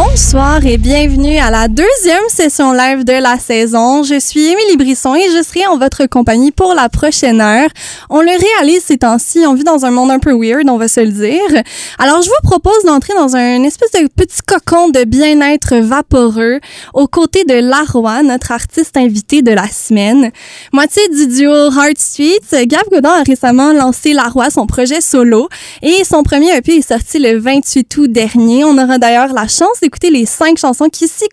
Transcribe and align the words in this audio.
Bonsoir 0.00 0.64
et 0.64 0.78
bienvenue 0.78 1.38
à 1.38 1.50
la 1.50 1.66
deuxième 1.66 2.28
session 2.28 2.72
live 2.72 3.02
de 3.02 3.20
la 3.20 3.36
saison. 3.36 4.04
Je 4.04 4.20
suis 4.20 4.46
Émilie 4.46 4.76
Brisson 4.76 5.16
et 5.16 5.28
je 5.36 5.42
serai 5.42 5.66
en 5.66 5.76
votre 5.76 6.06
compagnie 6.06 6.52
pour 6.52 6.72
la 6.72 6.88
prochaine 6.88 7.40
heure. 7.40 7.68
On 8.08 8.20
le 8.20 8.30
réalise 8.30 8.84
ces 8.84 8.98
temps-ci, 8.98 9.40
on 9.44 9.54
vit 9.54 9.64
dans 9.64 9.84
un 9.84 9.90
monde 9.90 10.12
un 10.12 10.20
peu 10.20 10.32
weird, 10.32 10.68
on 10.68 10.78
va 10.78 10.86
se 10.86 11.00
le 11.00 11.10
dire. 11.10 11.62
Alors, 11.98 12.22
je 12.22 12.28
vous 12.28 12.48
propose 12.48 12.84
d'entrer 12.84 13.12
dans 13.14 13.34
un 13.34 13.64
espèce 13.64 13.90
de 13.90 14.06
petit 14.06 14.38
cocon 14.46 14.88
de 14.88 15.02
bien-être 15.02 15.74
vaporeux 15.78 16.60
aux 16.94 17.08
côtés 17.08 17.42
de 17.42 17.54
Laroy, 17.54 18.22
notre 18.22 18.52
artiste 18.52 18.96
invité 18.96 19.42
de 19.42 19.50
la 19.50 19.66
semaine. 19.66 20.30
Moitié 20.72 21.02
du 21.08 21.26
duo 21.26 21.72
Heart 21.72 21.98
Street, 21.98 22.66
Gav 22.66 22.84
Godin 22.92 23.14
a 23.18 23.22
récemment 23.24 23.72
lancé 23.72 24.12
Laroy, 24.12 24.48
son 24.50 24.68
projet 24.68 25.00
solo, 25.00 25.48
et 25.82 26.04
son 26.04 26.22
premier 26.22 26.56
EP 26.56 26.76
est 26.76 26.88
sorti 26.88 27.18
le 27.18 27.36
28 27.36 27.96
août 27.96 28.12
dernier. 28.12 28.64
On 28.64 28.78
aura 28.78 28.98
d'ailleurs 28.98 29.32
la 29.32 29.48
chance 29.48 29.80
d'écouter 29.88 30.10
les 30.10 30.26
cinq 30.26 30.58
chansons 30.58 30.90
qui 30.90 31.08
s'y, 31.08 31.24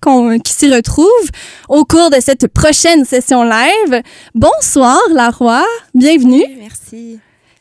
qui 0.43 0.53
s'y 0.53 0.73
retrouvent 0.73 1.29
au 1.67 1.83
cours 1.83 2.09
de 2.09 2.21
cette 2.21 2.47
prochaine 2.47 3.03
session 3.03 3.43
live. 3.43 4.01
Bonsoir, 4.33 4.97
Laroy. 5.11 5.61
Bienvenue. 5.93 6.45
Merci. 6.57 7.19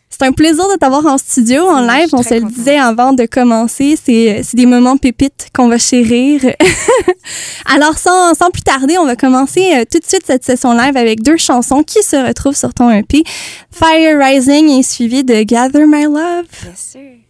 C'est 0.08 0.24
un 0.24 0.30
plaisir 0.30 0.64
de 0.68 0.76
t'avoir 0.78 1.04
en 1.06 1.18
studio, 1.18 1.64
en 1.64 1.80
live. 1.80 2.10
On 2.12 2.22
se 2.22 2.34
le 2.34 2.42
disait 2.42 2.78
avant 2.78 3.12
de 3.12 3.26
commencer. 3.26 3.98
C'est, 4.00 4.42
c'est 4.44 4.56
des 4.56 4.66
moments 4.66 4.96
pépites 4.96 5.48
qu'on 5.52 5.66
va 5.66 5.78
chérir. 5.78 6.40
Alors, 7.66 7.98
sans, 7.98 8.32
sans 8.34 8.50
plus 8.50 8.62
tarder, 8.62 8.96
on 8.96 9.06
va 9.06 9.16
commencer 9.16 9.72
euh, 9.74 9.84
tout 9.90 9.98
de 9.98 10.04
suite 10.04 10.22
cette 10.24 10.44
session 10.44 10.72
live 10.74 10.96
avec 10.96 11.24
deux 11.24 11.36
chansons 11.36 11.82
qui 11.82 12.04
se 12.04 12.14
retrouvent 12.14 12.56
sur 12.56 12.72
ton 12.72 12.88
EP. 12.92 13.24
Fire 13.72 14.20
Rising 14.20 14.78
est 14.78 14.84
suivi 14.84 15.24
de 15.24 15.42
Gather 15.42 15.86
My 15.88 16.04
Love. 16.04 16.46
Bien 16.62 16.72
sûr. 16.76 17.23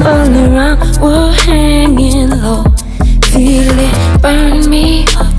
All 0.00 0.28
around. 0.34 0.98
We're 1.00 1.32
hanging 1.32 2.30
low, 2.30 2.64
feel 3.22 3.78
it 3.78 4.22
burn 4.22 4.68
me 4.68 5.06
up. 5.16 5.35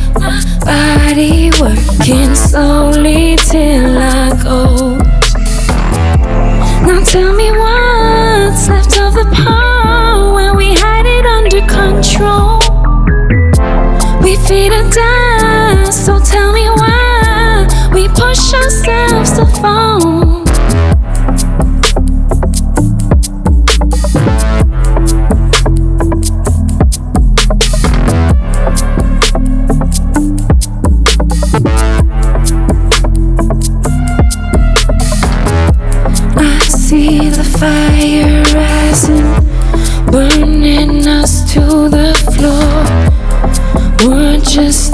Body 0.67 1.49
working 1.61 2.35
slowly 2.35 3.37
till 3.37 3.97
I 3.97 4.37
go. 4.43 4.97
Now 6.85 7.01
tell 7.05 7.33
me 7.33 7.51
what's 7.51 8.67
left 8.67 8.99
of 8.99 9.13
the 9.13 9.25
power 9.33 10.33
when 10.33 10.57
we 10.57 10.75
had 10.75 11.05
it 11.05 11.25
under 11.25 11.61
control. 11.61 12.59
We 14.21 14.35
feed 14.45 14.73
a 14.73 14.83
dance, 14.89 15.95
so 15.95 16.19
tell 16.19 16.51
me 16.51 16.67
why 16.69 17.67
we 17.93 18.09
push 18.09 18.53
ourselves 18.53 19.31
to 19.37 19.45
fall. 19.61 20.16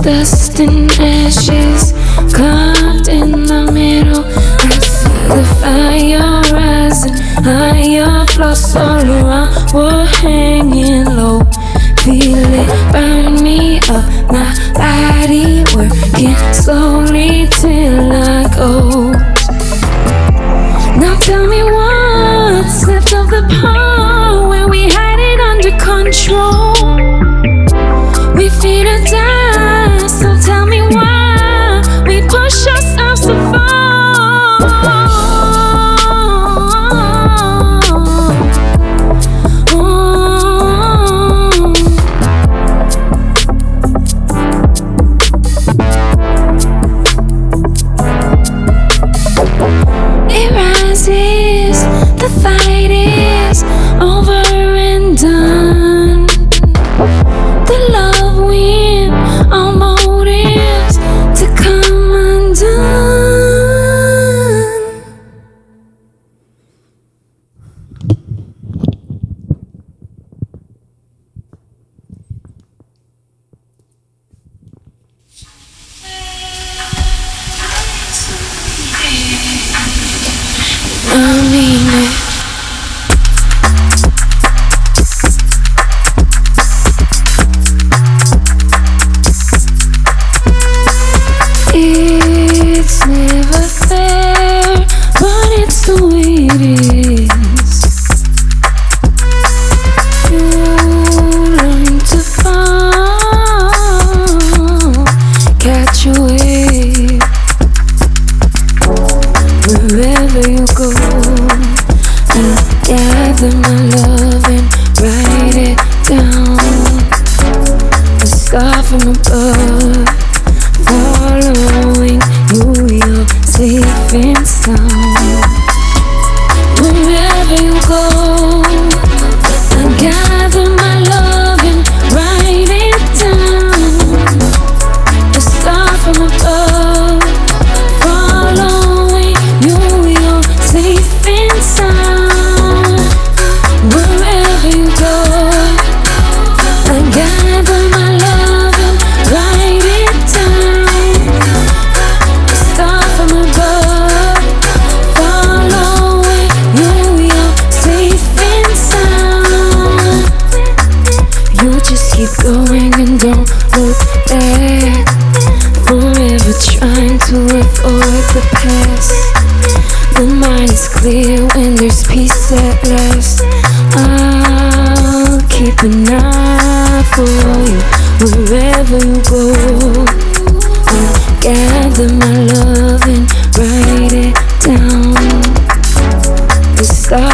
estás 0.05 0.32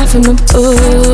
from 0.09 0.25
above, 0.25 1.08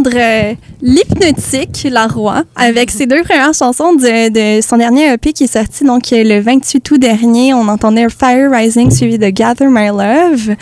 d'entendre 0.00 0.16
euh, 0.16 0.54
l'hypnotique 0.82 1.86
La 1.90 2.06
Roi 2.06 2.42
avec 2.56 2.90
ses 2.90 3.06
deux 3.06 3.22
premières 3.22 3.54
chansons 3.54 3.94
de, 3.94 4.28
de 4.58 4.60
son 4.62 4.76
dernier 4.76 5.12
EP 5.12 5.32
qui 5.32 5.44
est 5.44 5.52
sorti 5.52 5.84
donc 5.84 6.12
euh, 6.12 6.22
le 6.24 6.40
28 6.40 6.90
août 6.90 6.98
dernier. 6.98 7.54
On 7.54 7.68
entendait 7.68 8.06
Fire 8.08 8.50
Rising 8.50 8.90
suivi 8.90 9.18
de 9.18 9.28
Gather 9.28 9.66
My 9.68 9.88
Love. 9.88 10.56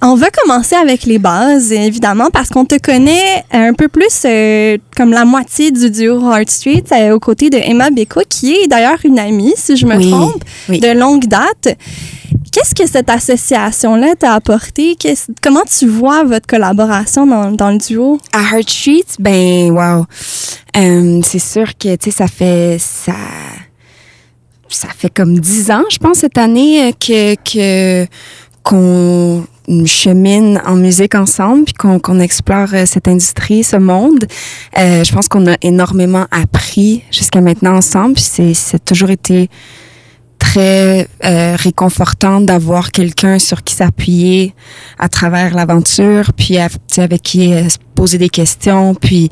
On 0.00 0.14
va 0.14 0.28
commencer 0.30 0.76
avec 0.76 1.02
les 1.06 1.18
bases, 1.18 1.72
évidemment, 1.72 2.28
parce 2.32 2.50
qu'on 2.50 2.64
te 2.64 2.76
connaît 2.78 3.42
un 3.50 3.72
peu 3.72 3.88
plus 3.88 4.22
euh, 4.24 4.76
comme 4.96 5.10
la 5.10 5.24
moitié 5.24 5.72
du 5.72 5.90
duo 5.90 6.20
Heart 6.20 6.48
Street 6.50 6.84
euh, 6.92 7.14
aux 7.16 7.18
côtés 7.18 7.50
de 7.50 7.56
Emma 7.56 7.90
Beko, 7.90 8.20
qui 8.28 8.54
est 8.54 8.68
d'ailleurs 8.68 8.98
une 9.02 9.18
amie, 9.18 9.54
si 9.56 9.76
je 9.76 9.86
me 9.86 9.96
Oui, 9.96 10.08
trompe, 10.10 10.44
oui. 10.68 10.78
de 10.78 10.88
longue 10.96 11.26
date. 11.26 11.76
Qu'est-ce 12.58 12.74
que 12.74 12.88
cette 12.90 13.08
association-là 13.08 14.16
t'a 14.18 14.32
apporté? 14.34 14.96
Comment 15.40 15.62
tu 15.62 15.86
vois 15.86 16.24
votre 16.24 16.46
collaboration 16.48 17.24
dans, 17.24 17.70
le 17.70 17.78
duo? 17.78 18.18
À 18.32 18.56
Heart 18.56 18.68
Street, 18.68 19.04
ben, 19.20 19.70
wow. 19.70 20.04
Euh, 20.76 21.20
c'est 21.22 21.38
sûr 21.38 21.66
que, 21.78 21.94
tu 21.94 22.10
sais, 22.10 22.10
ça 22.10 22.26
fait, 22.26 22.78
ça, 22.80 23.12
ça 24.68 24.88
fait 24.88 25.08
comme 25.08 25.38
dix 25.38 25.70
ans, 25.70 25.84
je 25.88 25.98
pense, 25.98 26.18
cette 26.18 26.36
année, 26.36 26.88
euh, 26.88 27.36
que, 27.44 28.06
qu'on 28.64 29.46
chemine 29.86 30.60
en 30.66 30.74
musique 30.74 31.14
ensemble, 31.14 31.64
puis 31.64 31.74
qu'on, 31.74 32.18
explore 32.18 32.70
euh, 32.72 32.86
cette 32.86 33.06
industrie, 33.06 33.62
ce 33.62 33.76
monde. 33.76 34.26
Je 34.74 35.12
pense 35.12 35.28
qu'on 35.28 35.46
a 35.46 35.54
énormément 35.62 36.26
appris 36.32 37.04
jusqu'à 37.12 37.40
maintenant 37.40 37.76
ensemble, 37.76 38.14
puis 38.14 38.54
c'est 38.54 38.84
toujours 38.84 39.10
été 39.10 39.48
très 40.58 41.08
euh, 41.24 41.56
réconfortant 41.56 42.40
d'avoir 42.40 42.90
quelqu'un 42.90 43.38
sur 43.38 43.62
qui 43.62 43.74
s'appuyer 43.74 44.54
à 44.98 45.08
travers 45.08 45.54
l'aventure, 45.54 46.32
puis 46.32 46.58
avec 46.58 47.22
qui 47.22 47.52
euh, 47.52 47.68
se 47.68 47.78
poser 47.94 48.18
des 48.18 48.28
questions, 48.28 48.94
puis 48.94 49.30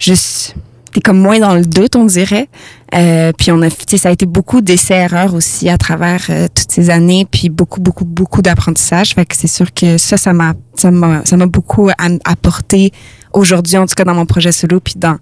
juste 0.00 0.56
t'es 0.92 1.00
comme 1.00 1.18
moins 1.18 1.38
dans 1.40 1.54
le 1.54 1.64
doute, 1.64 1.96
on 1.96 2.04
dirait. 2.04 2.48
Euh, 2.94 3.32
puis 3.36 3.50
on 3.50 3.62
a, 3.62 3.68
ça 3.70 4.08
a 4.08 4.12
été 4.12 4.26
beaucoup 4.26 4.60
d'essais-erreurs 4.60 5.34
aussi 5.34 5.68
à 5.68 5.76
travers 5.76 6.26
toutes 6.54 6.70
ces 6.70 6.90
années, 6.90 7.26
puis 7.28 7.48
beaucoup, 7.48 7.80
beaucoup, 7.80 8.04
beaucoup 8.04 8.42
d'apprentissage. 8.42 9.14
Fait 9.14 9.26
que 9.26 9.34
c'est 9.36 9.48
sûr 9.48 9.72
que 9.74 9.98
ça, 9.98 10.16
ça 10.16 10.32
m'a, 10.32 10.54
ça 10.74 10.92
m'a, 10.92 11.22
ça 11.24 11.36
m'a 11.36 11.46
beaucoup 11.46 11.90
apporté 12.24 12.92
aujourd'hui, 13.32 13.76
en 13.76 13.86
tout 13.86 13.94
cas 13.96 14.04
dans 14.04 14.14
mon 14.14 14.26
projet 14.26 14.52
solo, 14.52 14.78
puis 14.78 14.94
dans 14.96 15.18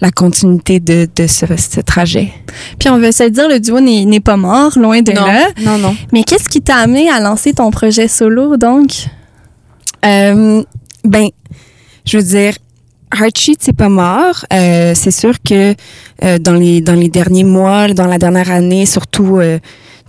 la 0.00 0.10
continuité 0.10 0.80
de, 0.80 1.08
de 1.14 1.26
ce, 1.26 1.44
ce 1.56 1.80
trajet. 1.80 2.32
Puis 2.78 2.88
on 2.88 2.98
veut 2.98 3.12
se 3.12 3.24
dire, 3.24 3.48
le 3.48 3.58
duo 3.60 3.80
n'est 3.80 4.04
n'est 4.04 4.20
pas 4.20 4.36
mort, 4.36 4.72
loin 4.78 5.02
de 5.02 5.12
là. 5.12 5.48
non, 5.64 5.78
non. 5.78 5.96
Mais 6.12 6.22
qu'est-ce 6.22 6.48
qui 6.48 6.60
t'a 6.60 6.76
amené 6.76 7.10
à 7.10 7.20
lancer 7.20 7.52
ton 7.52 7.70
projet 7.70 8.08
solo, 8.08 8.56
donc? 8.56 8.90
Euh, 10.04 10.62
ben, 11.04 11.28
je 12.04 12.18
veux 12.18 12.22
dire, 12.22 12.54
Heartsheet, 13.14 13.56
c'est 13.60 13.76
pas 13.76 13.88
mort. 13.88 14.44
Euh, 14.52 14.92
c'est 14.94 15.10
sûr 15.10 15.34
que 15.46 15.74
euh, 16.24 16.38
dans 16.38 16.54
les 16.54 16.80
dans 16.80 16.94
les 16.94 17.08
derniers 17.08 17.44
mois, 17.44 17.88
dans 17.88 18.06
la 18.06 18.18
dernière 18.18 18.50
année, 18.50 18.86
surtout, 18.86 19.38
euh, 19.38 19.58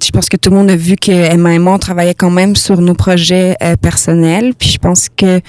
je 0.03 0.11
pense 0.11 0.29
que 0.29 0.37
tout 0.37 0.49
le 0.49 0.57
monde 0.57 0.69
a 0.69 0.75
vu 0.75 0.95
que 0.95 1.11
Emma 1.11 1.53
et 1.53 1.59
moi 1.59 1.73
on 1.73 1.79
travaillait 1.79 2.13
quand 2.13 2.29
même 2.29 2.55
sur 2.55 2.81
nos 2.81 2.93
projets 2.93 3.55
euh, 3.63 3.75
personnels. 3.75 4.53
Puis 4.57 4.69
je 4.69 4.77
pense 4.77 5.07
que 5.15 5.39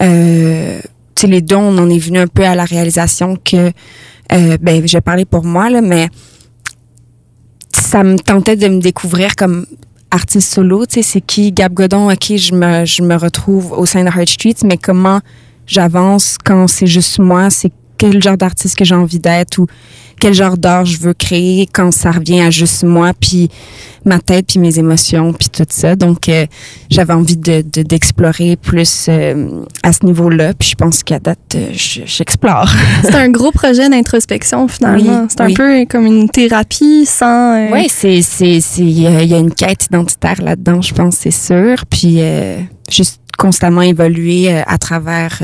euh, 0.00 0.80
tu 1.14 1.26
les 1.26 1.42
deux, 1.42 1.56
on 1.56 1.76
en 1.78 1.88
est 1.88 1.98
venu 1.98 2.18
un 2.18 2.26
peu 2.26 2.44
à 2.44 2.54
la 2.54 2.64
réalisation 2.64 3.36
que, 3.36 3.72
euh, 4.32 4.56
ben, 4.60 4.86
j'ai 4.86 5.00
parlé 5.00 5.24
pour 5.24 5.44
moi 5.44 5.70
là, 5.70 5.80
mais 5.80 6.08
ça 7.72 8.02
me 8.02 8.18
tentait 8.18 8.56
de 8.56 8.68
me 8.68 8.80
découvrir 8.80 9.36
comme 9.36 9.66
artiste 10.10 10.52
solo, 10.52 10.84
tu 10.86 10.94
sais, 10.94 11.02
c'est 11.02 11.20
qui 11.20 11.52
Gab 11.52 11.72
Godon, 11.72 12.10
ok, 12.10 12.36
je 12.36 12.54
me, 12.54 12.84
je 12.84 13.02
me 13.02 13.16
retrouve 13.16 13.72
au 13.72 13.86
sein 13.86 14.04
de 14.04 14.08
Heart 14.08 14.28
Street, 14.28 14.56
mais 14.64 14.76
comment 14.76 15.20
j'avance 15.66 16.36
quand 16.42 16.68
c'est 16.68 16.86
juste 16.86 17.18
moi, 17.18 17.48
quel 18.10 18.20
genre 18.20 18.36
d'artiste 18.36 18.76
que 18.76 18.84
j'ai 18.84 18.96
envie 18.96 19.20
d'être 19.20 19.58
ou 19.58 19.66
quel 20.20 20.34
genre 20.34 20.56
d'art 20.56 20.84
je 20.84 20.98
veux 20.98 21.14
créer 21.14 21.68
quand 21.72 21.92
ça 21.92 22.10
revient 22.10 22.40
à 22.40 22.50
juste 22.50 22.82
moi, 22.82 23.12
puis 23.18 23.48
ma 24.04 24.18
tête, 24.18 24.46
puis 24.48 24.58
mes 24.58 24.76
émotions, 24.78 25.32
puis 25.32 25.48
tout 25.48 25.64
ça. 25.68 25.94
Donc, 25.94 26.28
euh, 26.28 26.46
j'avais 26.90 27.12
envie 27.12 27.36
de, 27.36 27.62
de- 27.62 27.82
d'explorer 27.82 28.56
plus 28.56 29.06
euh, 29.08 29.62
à 29.84 29.92
ce 29.92 30.04
niveau-là, 30.04 30.52
puis 30.54 30.70
je 30.70 30.74
pense 30.74 31.02
qu'à 31.04 31.20
date, 31.20 31.38
euh, 31.54 31.68
je- 31.72 32.00
j'explore. 32.04 32.68
C'est 33.04 33.14
un 33.14 33.30
gros 33.30 33.52
projet 33.52 33.88
d'introspection, 33.88 34.66
finalement. 34.66 35.22
Oui, 35.22 35.26
c'est 35.28 35.40
un 35.40 35.46
oui. 35.46 35.54
peu 35.54 35.86
comme 35.88 36.06
une 36.06 36.28
thérapie 36.28 37.06
sans... 37.06 37.70
Oui, 37.72 37.86
c'est 37.88 38.20
c'est 38.22 38.60
c'est 38.60 38.82
il 38.82 39.00
y, 39.00 39.06
a 39.34 39.38
une 39.38 39.54
quête 39.54 39.86
identitaire 39.86 40.42
là-dedans, 40.42 40.82
je 40.82 40.92
pense, 40.92 41.16
c'est 41.16 41.30
sûr. 41.30 41.84
Puis 41.88 42.20
juste 42.90 43.20
constamment 43.38 43.82
évoluer 43.82 44.50
à 44.66 44.78
travers 44.78 45.40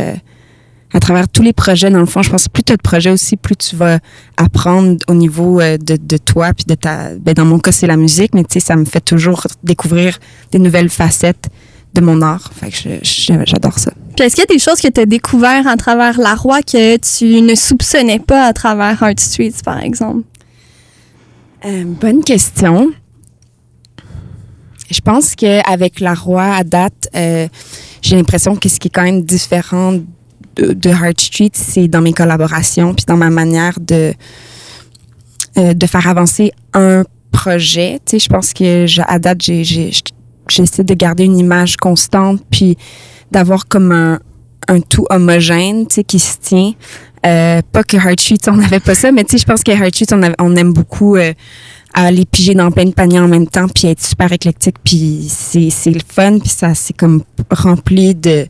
à 0.92 1.00
travers 1.00 1.28
tous 1.28 1.42
les 1.42 1.52
projets. 1.52 1.90
Dans 1.90 2.00
le 2.00 2.07
fond, 2.07 2.23
je 2.23 2.30
pense 2.30 2.47
que 2.47 2.52
plus 2.52 2.62
tu 2.62 2.73
as 2.73 2.76
de 2.76 2.83
projets 2.83 3.11
aussi, 3.11 3.37
plus 3.37 3.57
tu 3.57 3.76
vas 3.76 3.99
apprendre 4.37 4.99
au 5.09 5.14
niveau 5.14 5.61
euh, 5.61 5.76
de, 5.76 5.97
de 5.97 6.16
toi 6.16 6.52
puis 6.54 6.64
de 6.66 6.75
ta. 6.75 7.14
Ben 7.16 7.35
dans 7.35 7.45
mon 7.45 7.59
cas, 7.59 7.73
c'est 7.73 7.87
la 7.87 7.97
musique, 7.97 8.35
mais 8.35 8.45
tu 8.45 8.54
sais, 8.54 8.61
ça 8.61 8.76
me 8.76 8.85
fait 8.85 9.00
toujours 9.00 9.47
découvrir 9.62 10.18
des 10.50 10.59
nouvelles 10.59 10.90
facettes 10.90 11.49
de 11.95 12.00
mon 12.00 12.23
art. 12.23 12.50
Fait 12.54 12.71
que 12.71 13.00
j'adore 13.02 13.78
ça. 13.78 13.92
Puis 14.16 14.26
est-ce 14.26 14.35
qu'il 14.35 14.45
y 14.49 14.52
a 14.52 14.54
des 14.54 14.59
choses 14.59 14.80
que 14.80 14.88
tu 14.88 15.00
as 15.00 15.07
découvert 15.07 15.66
à 15.66 15.76
travers 15.76 16.18
La 16.18 16.35
Roi 16.35 16.62
que 16.62 16.97
tu 16.97 17.40
ne 17.40 17.54
soupçonnais 17.54 18.18
pas 18.18 18.47
à 18.47 18.52
travers 18.52 19.02
Art 19.02 19.18
Streets, 19.18 19.62
par 19.64 19.83
exemple? 19.83 20.23
Euh, 21.64 21.85
bonne 21.85 22.23
question. 22.23 22.90
Je 24.90 25.00
pense 25.00 25.35
qu'avec 25.35 26.00
la 26.00 26.14
roi 26.14 26.45
à 26.45 26.64
date, 26.64 27.09
euh, 27.14 27.47
j'ai 28.00 28.16
l'impression 28.16 28.57
que 28.57 28.68
ce 28.68 28.78
qui 28.78 28.88
est 28.88 28.90
quand 28.90 29.02
même 29.02 29.23
différent 29.23 29.99
de, 30.58 30.90
Heart 30.90 31.20
Street, 31.20 31.50
c'est 31.52 31.88
dans 31.88 32.00
mes 32.00 32.12
collaborations, 32.12 32.94
puis 32.94 33.04
dans 33.06 33.16
ma 33.16 33.30
manière 33.30 33.78
de, 33.80 34.12
euh, 35.56 35.74
de 35.74 35.86
faire 35.86 36.06
avancer 36.06 36.52
un 36.74 37.04
projet. 37.30 38.00
Tu 38.04 38.12
sais, 38.12 38.24
je 38.24 38.28
pense 38.28 38.52
que 38.52 39.00
à 39.02 39.18
date, 39.18 39.42
j'essaie 39.42 40.84
de 40.84 40.94
garder 40.94 41.24
une 41.24 41.38
image 41.38 41.76
constante, 41.76 42.42
puis 42.50 42.76
d'avoir 43.30 43.68
comme 43.68 43.92
un, 43.92 44.20
un 44.68 44.80
tout 44.80 45.06
homogène, 45.10 45.86
tu 45.86 45.96
sais, 45.96 46.04
qui 46.04 46.18
se 46.18 46.36
tient. 46.38 46.72
Euh, 47.26 47.62
pas 47.72 47.82
que 47.82 47.96
Heart 47.96 48.20
Street, 48.20 48.38
on 48.46 48.56
n'avait 48.56 48.80
pas 48.80 48.94
ça, 48.94 49.10
mais 49.10 49.24
tu 49.24 49.32
sais, 49.32 49.38
je 49.38 49.46
pense 49.46 49.62
que 49.62 49.72
Heart 49.72 49.94
Street, 49.94 50.34
on, 50.38 50.56
aime 50.56 50.72
beaucoup 50.72 51.16
euh, 51.16 51.32
aller 51.94 52.24
piger 52.24 52.54
dans 52.54 52.70
plein 52.70 52.84
de 52.84 52.92
paniers 52.92 53.18
en 53.18 53.28
même 53.28 53.48
temps, 53.48 53.66
puis 53.68 53.88
être 53.88 54.04
super 54.04 54.32
éclectique, 54.32 54.76
puis 54.84 55.26
c'est, 55.28 55.70
c'est 55.70 55.90
le 55.90 56.00
fun, 56.06 56.38
puis 56.38 56.48
ça, 56.48 56.74
c'est 56.74 56.96
comme 56.96 57.24
rempli 57.50 58.14
de, 58.14 58.46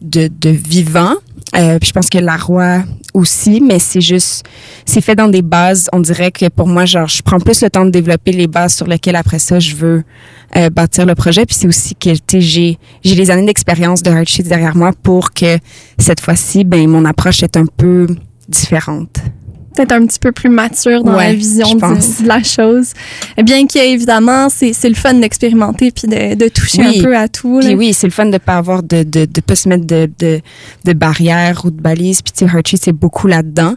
de, 0.00 0.28
de 0.28 0.50
vivant. 0.50 1.14
Euh, 1.56 1.78
puis 1.78 1.88
je 1.88 1.92
pense 1.92 2.10
que 2.10 2.18
la 2.18 2.36
roi 2.36 2.82
aussi, 3.14 3.60
mais 3.60 3.78
c'est 3.78 4.00
juste, 4.00 4.44
c'est 4.84 5.00
fait 5.00 5.14
dans 5.14 5.28
des 5.28 5.42
bases. 5.42 5.88
On 5.92 6.00
dirait 6.00 6.30
que 6.30 6.48
pour 6.48 6.66
moi, 6.66 6.84
genre, 6.84 7.08
je 7.08 7.22
prends 7.22 7.40
plus 7.40 7.62
le 7.62 7.70
temps 7.70 7.84
de 7.84 7.90
développer 7.90 8.32
les 8.32 8.46
bases 8.46 8.74
sur 8.74 8.86
lesquelles 8.86 9.16
après 9.16 9.38
ça, 9.38 9.58
je 9.58 9.74
veux 9.74 10.04
euh, 10.56 10.70
bâtir 10.70 11.06
le 11.06 11.14
projet. 11.14 11.46
Puis 11.46 11.56
c'est 11.58 11.68
aussi 11.68 11.94
que, 11.94 12.10
j'ai, 12.38 12.78
j'ai 13.02 13.14
les 13.14 13.30
années 13.30 13.46
d'expérience 13.46 14.02
de 14.02 14.10
Heartsheet 14.10 14.44
derrière 14.44 14.76
moi 14.76 14.92
pour 15.02 15.32
que 15.32 15.58
cette 15.98 16.20
fois-ci, 16.20 16.64
ben, 16.64 16.86
mon 16.88 17.04
approche 17.04 17.42
est 17.42 17.56
un 17.56 17.66
peu 17.66 18.06
différente. 18.48 19.18
Peut-être 19.78 19.92
un 19.92 20.06
petit 20.06 20.18
peu 20.18 20.32
plus 20.32 20.48
mature 20.48 21.04
dans 21.04 21.14
Ouais, 21.16 21.28
la 21.28 21.34
vision 21.34 21.72
de, 21.72 22.26
la 22.26 22.42
chose. 22.42 22.94
Bien 23.40 23.64
qu'évidemment, 23.68 24.48
c'est 24.48 24.72
c'est 24.72 24.88
le 24.88 24.96
fun 24.96 25.14
d'expérimenter 25.14 25.92
puis 25.92 26.08
de, 26.08 26.34
de 26.34 26.48
toucher 26.48 26.82
Oui. 26.82 26.98
un 26.98 27.02
peu 27.04 27.16
à 27.16 27.28
tout. 27.28 27.60
Puis 27.60 27.76
oui, 27.76 27.92
c'est 27.92 28.08
le 28.08 28.12
fun 28.12 28.26
de 28.26 28.38
pas 28.38 28.56
avoir 28.56 28.82
de, 28.82 29.04
de, 29.04 29.24
de 29.24 29.40
pas 29.40 29.54
se 29.54 29.68
mettre 29.68 29.86
de, 29.86 30.10
de, 30.18 30.40
de 30.84 30.92
barrières 30.94 31.62
ou 31.64 31.70
de 31.70 31.80
balises. 31.80 32.22
Puis 32.22 32.32
tu 32.32 32.44
sais, 32.44 32.52
Heartsheet, 32.52 32.78
c'est 32.82 32.92
beaucoup 32.92 33.28
là-dedans. 33.28 33.74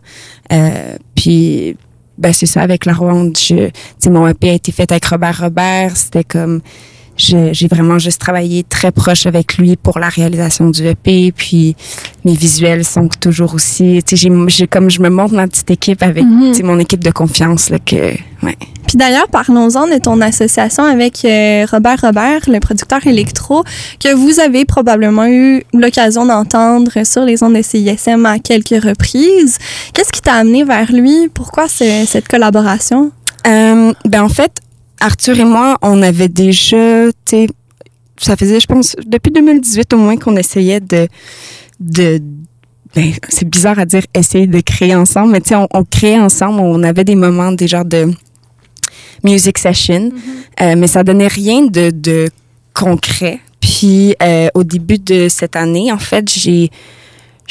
Euh, 0.51 0.95
puis 1.13 1.77
ben 2.17 2.33
c'est 2.33 2.47
ça, 2.47 2.61
avec 2.61 2.85
la 2.85 2.93
ronde, 2.93 3.37
je, 3.37 3.67
tu 3.67 3.71
sais, 3.99 4.09
mon 4.09 4.27
EP 4.27 4.49
a 4.49 4.53
été 4.53 4.71
fait 4.71 4.91
avec 4.91 5.05
Robert 5.05 5.39
Robert. 5.39 5.97
C'était 5.97 6.23
comme, 6.23 6.61
j'ai 7.21 7.67
vraiment 7.67 7.99
juste 7.99 8.19
travaillé 8.19 8.63
très 8.63 8.91
proche 8.91 9.25
avec 9.25 9.57
lui 9.57 9.75
pour 9.75 9.99
la 9.99 10.09
réalisation 10.09 10.69
du 10.69 10.87
EP. 10.87 11.31
Puis 11.31 11.75
mes 12.25 12.33
visuels 12.33 12.83
sont 12.83 13.07
toujours 13.07 13.53
aussi, 13.53 14.01
tu 14.05 14.17
sais, 14.17 14.29
j'ai- 14.47 14.67
comme, 14.67 14.89
je 14.89 15.01
me 15.01 15.09
montre 15.09 15.33
ma 15.35 15.47
petite 15.47 15.69
équipe 15.71 16.01
avec, 16.03 16.23
sais, 16.53 16.63
mon 16.63 16.79
équipe 16.79 17.03
de 17.03 17.11
confiance, 17.11 17.69
là, 17.69 17.77
que, 17.79 17.95
ouais. 18.43 18.57
Puis 18.87 18.97
d'ailleurs, 18.97 19.27
parlons-en 19.29 19.87
de 19.87 19.97
ton 19.99 20.19
association 20.19 20.83
avec 20.83 21.23
euh, 21.23 21.65
Robert 21.71 21.99
Robert, 22.01 22.41
le 22.47 22.59
producteur 22.59 23.05
électro, 23.07 23.63
que 24.03 24.13
vous 24.13 24.39
avez 24.39 24.65
probablement 24.65 25.27
eu 25.27 25.63
l'occasion 25.73 26.25
d'entendre 26.25 26.91
sur 27.05 27.23
les 27.23 27.41
ondes 27.43 27.55
de 27.55 27.61
CISM 27.61 28.25
à 28.25 28.39
quelques 28.39 28.83
reprises. 28.83 29.57
Qu'est-ce 29.93 30.11
qui 30.11 30.21
t'a 30.21 30.33
amené 30.33 30.63
vers 30.65 30.91
lui? 30.91 31.29
Pourquoi 31.33 31.67
ce- 31.69 32.03
cette 32.05 32.27
collaboration? 32.27 33.11
Euh, 33.47 33.93
ben 34.05 34.23
en 34.23 34.29
fait, 34.29 34.51
Arthur 35.01 35.39
et 35.39 35.45
moi, 35.45 35.77
on 35.81 36.01
avait 36.01 36.29
déjà, 36.29 37.07
tu 37.07 37.13
sais, 37.25 37.47
ça 38.17 38.35
faisait, 38.37 38.59
je 38.59 38.67
pense, 38.67 38.95
depuis 39.05 39.31
2018 39.31 39.93
au 39.93 39.97
moins 39.97 40.15
qu'on 40.15 40.37
essayait 40.37 40.79
de, 40.79 41.07
de, 41.79 42.21
ben, 42.95 43.11
c'est 43.29 43.49
bizarre 43.49 43.79
à 43.79 43.85
dire 43.85 44.03
essayer 44.13 44.47
de 44.47 44.59
créer 44.61 44.95
ensemble, 44.95 45.31
mais 45.33 45.41
tu 45.41 45.49
sais, 45.49 45.55
on, 45.55 45.67
on 45.73 45.83
créait 45.83 46.19
ensemble, 46.19 46.59
on 46.59 46.83
avait 46.83 47.03
des 47.03 47.15
moments 47.15 47.51
des 47.51 47.67
genres 47.67 47.85
de 47.85 48.13
music 49.23 49.57
session, 49.57 50.11
euh, 50.61 50.75
mais 50.77 50.87
ça 50.87 51.03
donnait 51.03 51.27
rien 51.27 51.65
de, 51.65 51.91
de 51.91 52.29
concret. 52.73 53.39
Puis 53.59 54.15
euh, 54.21 54.49
au 54.53 54.63
début 54.63 54.97
de 54.99 55.27
cette 55.29 55.55
année, 55.55 55.91
en 55.91 55.99
fait, 55.99 56.31
j'ai 56.31 56.69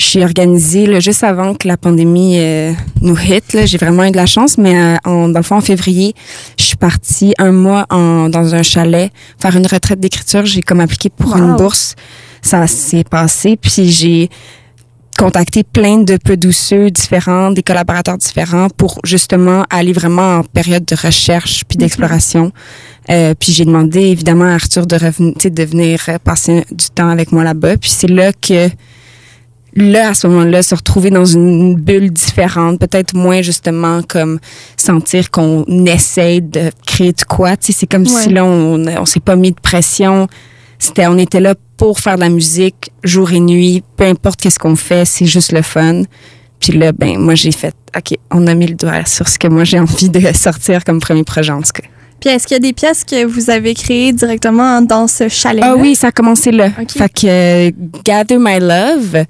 j'ai 0.02 0.24
organisé, 0.24 0.86
là, 0.86 0.98
juste 0.98 1.22
avant 1.24 1.52
que 1.54 1.68
la 1.68 1.76
pandémie 1.76 2.36
euh, 2.38 2.72
nous 3.02 3.16
hit, 3.18 3.44
j'ai 3.66 3.76
vraiment 3.76 4.04
eu 4.04 4.10
de 4.10 4.16
la 4.16 4.24
chance, 4.24 4.56
mais 4.56 4.74
euh, 4.74 4.96
en, 5.04 5.28
dans 5.28 5.40
le 5.40 5.42
fond, 5.44 5.56
en 5.56 5.60
février, 5.60 6.14
je 6.58 6.64
suis 6.64 6.76
partie 6.76 7.34
un 7.38 7.52
mois 7.52 7.84
en, 7.90 8.30
dans 8.30 8.54
un 8.54 8.62
chalet 8.62 9.12
faire 9.38 9.54
une 9.56 9.66
retraite 9.66 10.00
d'écriture. 10.00 10.46
J'ai 10.46 10.62
comme 10.62 10.80
appliqué 10.80 11.10
pour 11.10 11.32
Wow. 11.32 11.38
une 11.38 11.56
bourse. 11.56 11.96
Ça 12.40 12.66
s'est 12.66 13.04
passé, 13.04 13.58
puis 13.60 13.90
j'ai 13.90 14.30
contacté 15.18 15.64
plein 15.64 15.98
de 15.98 16.16
producers 16.16 16.90
différents, 16.90 17.50
des 17.50 17.62
collaborateurs 17.62 18.16
différents 18.16 18.68
pour 18.70 18.98
justement 19.04 19.64
aller 19.68 19.92
vraiment 19.92 20.36
en 20.38 20.42
période 20.44 20.86
de 20.86 20.96
recherche 20.96 21.64
puis 21.68 21.76
d'exploration. 21.76 22.52
Euh, 23.10 23.34
puis 23.38 23.52
j'ai 23.52 23.66
demandé 23.66 24.00
évidemment 24.00 24.46
à 24.46 24.54
Arthur 24.54 24.86
de, 24.86 24.96
reven- 24.96 25.34
tu 25.34 25.40
sais, 25.42 25.50
de 25.50 25.62
venir 25.62 26.00
passer 26.24 26.64
du 26.70 26.86
temps 26.94 27.10
avec 27.10 27.32
moi 27.32 27.44
là-bas. 27.44 27.76
Puis 27.76 27.90
c'est 27.90 28.06
là 28.08 28.32
que 28.32 28.70
là, 29.74 30.10
à 30.10 30.14
ce 30.14 30.26
moment-là, 30.26 30.62
se 30.62 30.74
retrouver 30.74 31.10
dans 31.10 31.24
une 31.24 31.74
bulle 31.76 32.10
différente, 32.10 32.78
peut-être 32.80 33.14
moins 33.14 33.42
justement 33.42 34.02
comme 34.02 34.38
sentir 34.76 35.30
qu'on 35.30 35.64
essaye 35.86 36.42
de 36.42 36.70
créer 36.86 37.12
de 37.12 37.22
quoi. 37.28 37.56
Tu 37.56 37.66
sais, 37.66 37.78
c'est 37.80 37.86
comme 37.86 38.02
Ouais. 38.02 38.22
si 38.22 38.28
là, 38.30 38.44
on, 38.44 38.86
on 38.86 39.04
s'est 39.06 39.20
pas 39.20 39.36
mis 39.36 39.52
de 39.52 39.60
pression. 39.60 40.26
C'était, 40.78 41.06
on 41.06 41.18
était 41.18 41.40
là 41.40 41.54
pour 41.76 42.00
faire 42.00 42.16
de 42.16 42.20
la 42.20 42.28
musique 42.30 42.90
jour 43.04 43.32
et 43.32 43.40
nuit, 43.40 43.82
peu 43.96 44.04
importe 44.04 44.40
qu'est-ce 44.40 44.58
qu'on 44.58 44.76
fait, 44.76 45.04
c'est 45.04 45.26
juste 45.26 45.52
le 45.52 45.62
fun. 45.62 46.02
Puis 46.58 46.72
là, 46.74 46.92
ben, 46.92 47.18
moi, 47.18 47.34
j'ai 47.34 47.52
fait, 47.52 47.74
OK, 47.96 48.16
on 48.30 48.46
a 48.46 48.54
mis 48.54 48.66
le 48.66 48.74
doigt 48.74 49.04
sur 49.06 49.28
ce 49.28 49.38
que 49.38 49.48
moi, 49.48 49.64
j'ai 49.64 49.78
envie 49.80 50.08
de 50.10 50.20
sortir 50.34 50.84
comme 50.84 51.00
premier 51.00 51.24
projet, 51.24 51.52
en 51.52 51.62
tout 51.62 51.72
cas. 51.74 51.88
Puis 52.20 52.30
est-ce 52.30 52.46
qu'il 52.46 52.54
y 52.54 52.58
a 52.58 52.60
des 52.60 52.72
pièces 52.72 53.04
que 53.04 53.24
vous 53.24 53.50
avez 53.50 53.74
créées 53.74 54.12
directement 54.12 54.82
dans 54.82 55.06
ce 55.06 55.28
chalet 55.28 55.62
Ah 55.64 55.74
oui, 55.76 55.94
ça 55.94 56.08
a 56.08 56.12
commencé 56.12 56.50
là. 56.50 56.70
Fait 56.70 57.08
que 57.08 57.26
euh, 57.26 57.70
Gather 58.04 58.38
My 58.38 58.58
Love, 58.60 59.24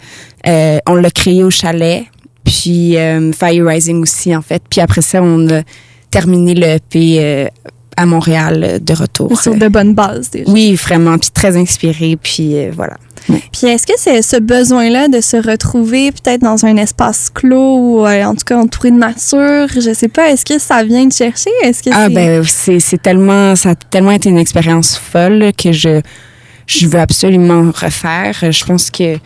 euh, 0.47 0.79
on 0.87 0.95
l'a 0.95 1.11
créé 1.11 1.45
au 1.45 1.51
chalet. 1.51 2.05
Puis 2.45 2.97
euh, 2.97 3.33
Fire 3.33 3.67
Rising 3.67 4.03
aussi, 4.03 4.35
en 4.35 4.43
fait. 4.43 4.63
Puis 4.69 4.81
après 4.81 5.03
ça, 5.03 5.23
on 5.23 5.49
a 5.51 5.63
terminé 6.11 6.55
le 6.55 6.67
EP 6.67 7.19
euh, 7.21 7.49
à 7.97 8.07
Montréal 8.07 8.81
de 8.83 8.93
retour. 8.93 9.41
Sur 9.41 9.55
de 9.55 9.69
bonnes 9.69 9.95
bases 9.95 10.31
déjà. 10.31 10.51
Oui, 10.51 10.75
vraiment. 10.75 11.17
Puis 11.19 11.31
très 11.31 11.57
inspiré. 11.57 12.17
Puis 12.21 12.57
euh, 12.57 12.73
Puis 13.27 13.67
est-ce 13.67 13.87
que 13.87 13.93
c'est 13.97 14.23
ce 14.23 14.37
besoin-là 14.37 15.09
de 15.09 15.21
se 15.21 15.37
retrouver 15.37 16.13
peut-être 16.13 16.41
dans 16.43 16.65
un 16.65 16.77
espace 16.77 17.31
clos 17.33 17.77
ou 17.79 18.07
euh, 18.07 18.25
en 18.25 18.35
tout 18.35 18.45
cas 18.45 18.57
entouré 18.59 18.91
de 18.91 18.97
nature, 18.97 19.69
je 19.75 19.93
sais 19.95 20.09
pas, 20.09 20.31
est-ce 20.31 20.45
que 20.45 20.59
ça 20.59 20.83
vient 20.85 21.07
de 21.07 21.13
chercher? 21.13 21.51
Est-ce 21.63 21.83
que 21.83 21.91
Ah 21.93 22.09
ben 22.09 22.43
c'est 22.45 22.81
c'est 22.81 23.01
tellement 23.01 23.55
ça 23.57 23.71
a 23.71 23.75
tellement 23.75 24.11
été 24.13 24.29
une 24.29 24.39
expérience 24.39 24.97
folle 24.97 25.53
que 25.57 25.73
je 25.73 26.01
je 26.67 26.87
veux 26.87 27.01
absolument 27.01 27.71
refaire. 27.75 28.35
Je 28.51 28.65
pense 28.65 28.91
que 28.91 29.17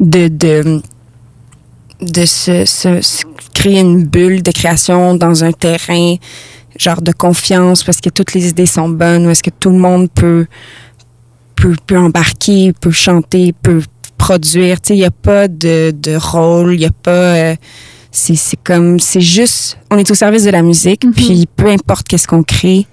de 0.00 0.28
de 0.28 0.82
de 2.00 2.24
se, 2.26 2.64
se- 2.64 3.00
se 3.02 3.24
créer 3.54 3.80
une 3.80 4.04
bulle 4.04 4.42
de 4.42 4.52
création 4.52 5.14
dans 5.16 5.42
un 5.42 5.50
terrain 5.52 6.14
genre 6.78 7.02
de 7.02 7.10
confiance 7.10 7.82
parce 7.82 8.00
que 8.00 8.08
toutes 8.08 8.34
les 8.34 8.48
idées 8.48 8.66
sont 8.66 8.88
bonnes 8.88 9.26
où 9.26 9.30
est-ce 9.30 9.42
que 9.42 9.50
tout 9.50 9.70
le 9.70 9.78
monde 9.78 10.08
peut 10.14 10.46
peut, 11.60 11.74
peut 11.86 11.98
embarquer, 11.98 12.72
peut 12.80 12.90
chanter, 12.90 13.52
peut 13.62 13.82
produire. 14.16 14.80
Tu 14.80 14.88
sais, 14.88 14.94
il 14.94 15.00
n'y 15.00 15.04
a 15.04 15.10
pas 15.10 15.48
de, 15.48 15.92
de 15.92 16.16
rôle, 16.16 16.74
il 16.74 16.78
n'y 16.80 16.86
a 16.86 16.90
pas. 16.90 17.10
euh, 17.36 17.56
c'est 18.10 18.34
c'est 18.36 18.58
comme. 18.62 18.98
C'est 18.98 19.20
juste. 19.20 19.78
On 19.90 19.98
est 19.98 20.10
au 20.10 20.14
service 20.14 20.44
de 20.44 20.50
la 20.50 20.62
musique, 20.62 21.04
Mhm. 21.04 21.12
puis 21.12 21.46
peu 21.54 21.68
importe 21.68 22.06
qu'est-ce 22.08 22.26
qu'on 22.26 22.42
crée, 22.42 22.86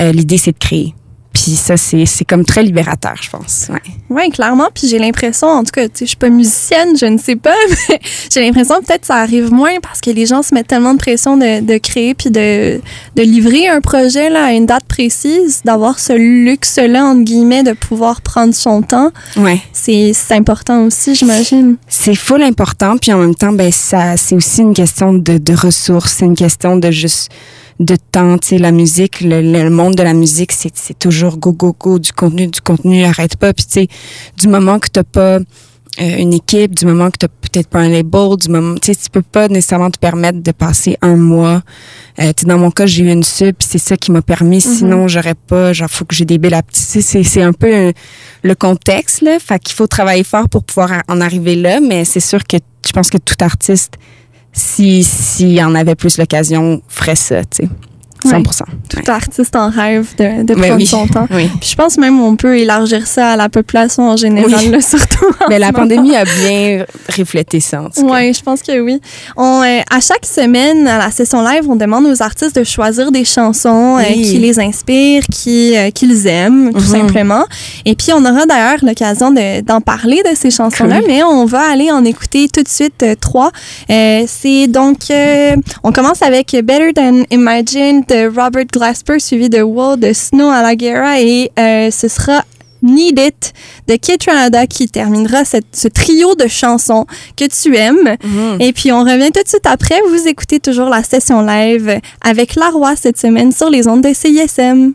euh, 0.00 0.12
l'idée, 0.12 0.38
c'est 0.38 0.52
de 0.52 0.58
créer. 0.58 0.94
Puis 1.36 1.54
ça, 1.54 1.76
c'est 1.76 2.24
comme 2.26 2.46
très 2.46 2.62
libérateur, 2.62 3.14
je 3.20 3.28
pense. 3.28 3.66
Ouais. 3.68 3.82
Oui, 4.08 4.30
clairement. 4.30 4.68
Puis 4.72 4.88
j'ai 4.88 4.98
l'impression, 4.98 5.48
en 5.48 5.64
tout 5.64 5.70
cas, 5.70 5.86
tu 5.86 5.90
sais, 5.92 6.04
je 6.06 6.08
suis 6.08 6.16
pas 6.16 6.30
musicienne, 6.30 6.96
je 6.98 7.04
ne 7.04 7.18
sais 7.18 7.36
pas, 7.36 7.54
mais 7.90 8.00
j'ai 8.32 8.40
l'impression 8.40 8.76
que 8.80 8.86
peut-être 8.86 9.04
ça 9.04 9.16
arrive 9.16 9.52
moins 9.52 9.78
parce 9.82 10.00
que 10.00 10.10
les 10.10 10.24
gens 10.24 10.42
se 10.42 10.54
mettent 10.54 10.68
tellement 10.68 10.94
de 10.94 10.98
pression 10.98 11.36
de, 11.36 11.60
de 11.60 11.76
créer 11.76 12.14
puis 12.14 12.30
de, 12.30 12.80
de 13.16 13.22
livrer 13.22 13.68
un 13.68 13.82
projet 13.82 14.30
là, 14.30 14.46
à 14.46 14.52
une 14.52 14.64
date 14.64 14.84
précise, 14.84 15.60
d'avoir 15.62 15.98
ce 15.98 16.14
luxe-là, 16.14 17.04
entre 17.04 17.24
guillemets, 17.24 17.62
de 17.62 17.72
pouvoir 17.72 18.22
prendre 18.22 18.54
son 18.54 18.80
temps. 18.80 19.10
ouais. 19.36 19.60
C'est 19.74 20.12
c'est 20.14 20.34
important 20.34 20.84
aussi, 20.84 21.14
j'imagine. 21.14 21.76
c'est 21.86 22.14
full 22.14 22.42
important 22.42 22.96
puis 22.96 23.12
en 23.12 23.18
même 23.18 23.34
temps 23.34 23.52
ben 23.52 23.70
ça 23.70 24.16
c'est 24.16 24.34
aussi 24.34 24.62
une 24.62 24.74
question 24.74 25.12
de, 25.12 25.38
de 25.38 25.54
ressources 25.54 26.14
c'est 26.14 26.24
une 26.24 26.34
question 26.34 26.76
de 26.76 26.90
juste 26.90 27.30
de 27.80 27.96
temps 27.96 28.38
tu 28.38 28.48
sais 28.48 28.58
la 28.58 28.72
musique 28.72 29.20
le, 29.20 29.40
le 29.40 29.70
monde 29.70 29.94
de 29.96 30.02
la 30.02 30.14
musique 30.14 30.52
c'est 30.52 30.74
c'est 30.74 30.98
toujours 30.98 31.36
go 31.36 31.52
go 31.52 31.76
go 31.78 31.98
du 31.98 32.12
contenu 32.12 32.46
du 32.46 32.60
contenu 32.60 33.04
arrête 33.04 33.36
pas. 33.36 33.52
Puis 33.52 33.66
tu 33.66 33.72
sais 33.72 33.88
du 34.38 34.48
moment 34.48 34.78
que 34.78 34.88
t'as 34.88 35.04
pas 35.04 35.38
euh, 35.38 36.16
une 36.18 36.32
équipe 36.32 36.74
du 36.74 36.86
moment 36.86 37.10
que 37.10 37.16
t'as 37.18 37.28
peut-être 37.28 37.68
pas 37.68 37.80
un 37.80 37.88
label 37.88 38.36
du 38.38 38.48
moment 38.48 38.74
tu 38.76 38.92
sais 38.92 38.94
tu 38.94 39.10
peux 39.10 39.22
pas 39.22 39.48
nécessairement 39.48 39.90
te 39.90 39.98
permettre 39.98 40.42
de 40.42 40.52
passer 40.52 40.96
un 41.02 41.16
mois 41.16 41.62
euh, 42.18 42.32
tu 42.32 42.42
sais, 42.42 42.46
dans 42.46 42.58
mon 42.58 42.70
cas 42.70 42.86
j'ai 42.86 43.04
eu 43.04 43.10
une 43.10 43.22
sub 43.22 43.54
puis 43.56 43.68
c'est 43.70 43.78
ça 43.78 43.96
qui 43.96 44.10
m'a 44.10 44.22
permis. 44.22 44.60
Sinon 44.60 45.06
j'aurais 45.08 45.34
pas 45.34 45.72
genre 45.72 45.90
faut 45.90 46.04
que 46.06 46.14
j'ai 46.14 46.24
des 46.24 46.38
billes 46.38 46.54
à 46.54 46.62
petit 46.62 46.82
Tu 46.82 46.88
sais, 46.88 47.00
c'est 47.02 47.22
c'est 47.24 47.42
un 47.42 47.52
peu 47.52 47.72
euh, 47.72 47.92
le 48.42 48.54
contexte 48.54 49.20
là. 49.20 49.38
Fait 49.38 49.58
qu'il 49.58 49.74
faut 49.74 49.86
travailler 49.86 50.24
fort 50.24 50.48
pour 50.48 50.64
pouvoir 50.64 51.02
en 51.08 51.20
arriver 51.20 51.56
là 51.56 51.80
mais 51.80 52.06
c'est 52.06 52.20
sûr 52.20 52.42
que 52.44 52.56
je 52.86 52.92
pense 52.92 53.10
que 53.10 53.18
tout 53.18 53.36
artiste 53.40 53.94
si 54.56 55.04
s'il 55.04 55.62
en 55.62 55.74
avait 55.74 55.94
plus 55.94 56.16
l'occasion 56.18 56.80
ferait 56.88 57.14
ça 57.14 57.44
tu 57.44 57.64
sais 57.64 57.68
100 58.26 58.64
Tout 58.88 59.10
artiste 59.10 59.56
en 59.56 59.70
rêve 59.70 60.08
de, 60.18 60.42
de 60.42 60.54
Ben 60.54 60.58
prendre 60.60 60.76
oui. 60.76 60.86
son 60.86 61.06
temps. 61.06 61.26
Oui. 61.30 61.48
Puis 61.60 61.70
je 61.70 61.76
pense 61.76 61.98
même 61.98 62.18
qu'on 62.18 62.36
peut 62.36 62.58
élargir 62.58 63.06
ça 63.06 63.30
à 63.32 63.36
la 63.36 63.48
population 63.48 64.08
en 64.10 64.16
général, 64.16 64.52
Oui. 64.58 64.68
là, 64.70 64.80
surtout. 64.96 65.26
Mais 65.48 65.56
ce 65.56 65.60
la 65.60 65.72
pandémie 65.72 66.14
a 66.16 66.24
bien 66.24 66.84
reflété 67.16 67.60
ça, 67.60 67.82
en 67.82 67.90
tout 67.90 68.06
cas. 68.06 68.12
Oui, 68.14 68.32
je 68.34 68.42
pense 68.42 68.62
que 68.62 68.80
oui. 68.80 69.00
On, 69.36 69.62
euh, 69.62 69.80
à 69.90 70.00
chaque 70.00 70.26
semaine, 70.26 70.86
à 70.88 70.98
la 70.98 71.10
session 71.10 71.42
live, 71.42 71.64
on 71.68 71.76
demande 71.76 72.06
aux 72.06 72.22
artistes 72.22 72.56
de 72.56 72.64
choisir 72.64 73.10
des 73.12 73.24
chansons 73.24 73.98
euh, 73.98 74.02
qui 74.02 74.38
les 74.38 74.58
inspirent, 74.60 75.24
qui, 75.30 75.76
euh, 75.76 75.90
qu'ils 75.90 76.26
aiment, 76.26 76.72
tout 76.72 76.78
Mhm. 76.80 76.86
simplement. 76.86 77.44
Et 77.84 77.94
puis, 77.94 78.08
on 78.12 78.24
aura 78.24 78.46
d'ailleurs 78.46 78.78
l'occasion 78.82 79.30
de- 79.30 79.60
d'en 79.62 79.80
parler 79.80 80.22
de 80.30 80.34
ces 80.36 80.50
chansons-là, 80.50 81.00
mais 81.06 81.22
on 81.22 81.44
va 81.44 81.60
aller 81.70 81.90
en 81.90 82.04
écouter 82.04 82.48
tout 82.52 82.62
de 82.62 82.68
suite 82.68 83.02
euh, 83.02 83.14
trois. 83.20 83.50
C'est 83.88 84.66
donc, 84.68 84.96
on 85.82 85.92
commence 85.92 86.22
avec 86.22 86.52
Better 86.64 86.92
Than 86.94 87.22
Imagine 87.30 88.04
de 88.16 88.26
Robert 88.28 88.66
Glasper, 88.72 89.18
suivi 89.20 89.48
de 89.48 89.60
Wool 89.62 89.98
de 90.00 90.12
Snow 90.12 90.48
à 90.48 90.62
la 90.62 90.74
Guerra, 90.74 91.20
et 91.20 91.50
euh, 91.58 91.90
ce 91.90 92.08
sera 92.08 92.44
Need 92.82 93.18
It 93.18 93.52
de 93.88 93.96
Canada 93.96 94.66
qui 94.66 94.86
terminera 94.88 95.44
cette- 95.44 95.74
ce 95.74 95.88
trio 95.88 96.34
de 96.34 96.46
chansons 96.46 97.04
que 97.36 97.44
tu 97.46 97.76
aimes. 97.76 98.16
Mhm. 98.22 98.60
Et 98.60 98.72
puis 98.72 98.92
on 98.92 99.00
revient 99.00 99.30
tout 99.32 99.42
de 99.42 99.48
suite 99.48 99.66
après. 99.66 100.00
Vous 100.08 100.28
écoutez 100.28 100.60
toujours 100.60 100.88
la 100.88 101.02
session 101.02 101.40
live 101.42 102.00
avec 102.22 102.54
La 102.54 102.68
Roi 102.70 102.94
cette 102.96 103.18
semaine 103.18 103.50
sur 103.52 103.70
les 103.70 103.88
ondes 103.88 104.02
de 104.02 104.12
CISM. 104.14 104.92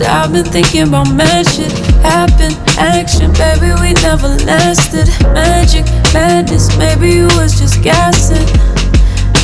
Past 0.00 0.02
it. 0.02 0.08
I've 0.08 0.32
been 0.32 0.44
thinking 0.44 0.88
about 0.88 1.12
mad 1.14 1.46
shit. 1.46 1.72
Happen, 2.02 2.52
action, 2.78 3.32
baby, 3.32 3.72
we 3.80 3.92
never 4.02 4.28
lasted. 4.44 5.08
Magic, 5.32 5.84
madness, 6.12 6.76
maybe 6.78 7.10
you 7.10 7.28
was 7.36 7.58
just 7.58 7.82
gassing. 7.82 8.46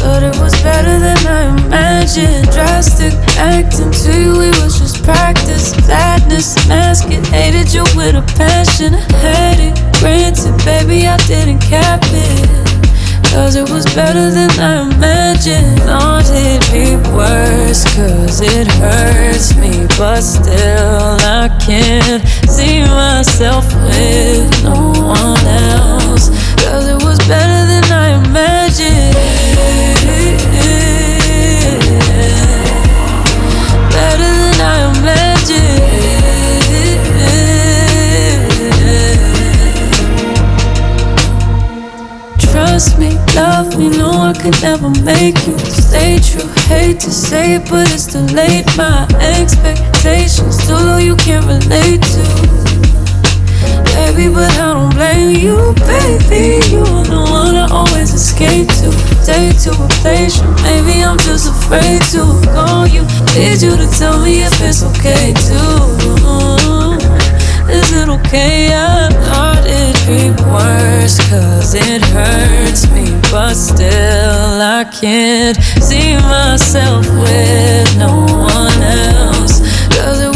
But 0.00 0.22
it 0.22 0.36
was 0.38 0.52
better 0.62 0.98
than 1.00 1.18
I 1.26 1.66
imagined. 1.66 2.50
Drastic 2.52 3.12
acting 3.38 3.90
to 3.90 4.20
you, 4.20 4.40
it 4.42 4.56
was 4.62 4.78
just 4.78 5.02
practice. 5.02 5.72
Sadness, 5.86 6.56
mask 6.68 7.08
it, 7.10 7.26
hated 7.26 7.72
you 7.72 7.84
with 7.96 8.14
a 8.14 8.24
passion. 8.36 8.92
Had 8.92 9.58
it, 9.58 9.74
granted, 10.00 10.56
baby, 10.64 11.06
I 11.06 11.16
didn't 11.26 11.60
cap 11.60 12.00
it. 12.04 12.65
Cause 13.36 13.54
it 13.54 13.68
was 13.70 13.84
better 13.94 14.30
than 14.30 14.50
I 14.58 14.80
imagined. 14.80 15.78
Thought 15.82 16.24
it'd 16.30 16.72
be 16.72 16.96
worse, 17.12 17.84
cause 17.94 18.40
it 18.40 18.66
hurts 18.66 19.54
me. 19.56 19.86
But 19.98 20.22
still, 20.22 21.20
I 21.20 21.48
can't 21.60 22.26
see 22.48 22.80
myself 22.80 23.66
with 23.84 24.64
no 24.64 24.90
one 25.04 25.46
else. 25.46 26.30
Cause 26.64 26.88
it 26.88 27.04
was 27.04 27.18
better 27.28 27.66
than 27.68 27.84
I 27.92 28.14
imagined. 28.24 29.14
Better 33.92 34.32
than 34.40 34.60
I 34.60 34.98
imagined. 34.98 35.84
Trust 42.40 42.98
me, 42.98 43.15
love 43.36 43.78
me, 43.78 43.90
no, 43.90 44.10
I 44.10 44.32
could 44.32 44.60
never 44.62 44.90
make 45.04 45.36
you 45.46 45.56
stay 45.58 46.18
true. 46.18 46.48
Hate 46.66 46.98
to 47.00 47.10
say 47.10 47.56
it, 47.56 47.68
but 47.70 47.86
it's 47.92 48.06
too 48.06 48.26
late. 48.34 48.66
My 48.76 49.06
expectations 49.20 50.66
too 50.66 50.74
low, 50.74 50.96
you 50.96 51.14
can't 51.16 51.44
relate 51.46 52.02
to. 52.02 52.24
Baby, 53.94 54.32
but 54.32 54.50
I 54.58 54.72
don't 54.74 54.94
blame 54.94 55.36
you, 55.36 55.74
baby. 55.84 56.64
You 56.72 56.80
are 56.80 57.04
the 57.04 57.22
one 57.30 57.54
I 57.54 57.68
always 57.70 58.12
escape 58.12 58.68
to. 58.80 58.88
Day 59.24 59.52
to 59.64 59.70
replace 59.84 60.40
you. 60.40 60.48
Maybe 60.64 61.04
I'm 61.04 61.18
just 61.18 61.48
afraid 61.48 62.02
to 62.12 62.22
call 62.52 62.86
you. 62.86 63.02
Need 63.36 63.62
you 63.62 63.76
to 63.76 63.88
tell 63.98 64.18
me 64.22 64.42
if 64.42 64.60
it's 64.60 64.82
okay 64.82 65.32
too. 65.46 67.05
Is 67.68 67.92
it 67.92 68.08
okay? 68.08 68.70
I 68.72 69.08
thought 69.26 69.64
it'd 69.66 70.06
be 70.06 70.30
worse, 70.44 71.18
cause 71.28 71.74
it 71.74 72.02
hurts 72.14 72.90
me. 72.92 73.06
But 73.30 73.54
still, 73.54 74.60
I 74.62 74.84
can't 74.84 75.56
see 75.82 76.14
myself 76.16 77.06
with 77.06 77.96
no 77.98 78.26
one 78.26 78.82
else. 78.82 79.60
Cause 79.96 80.20
it 80.20 80.35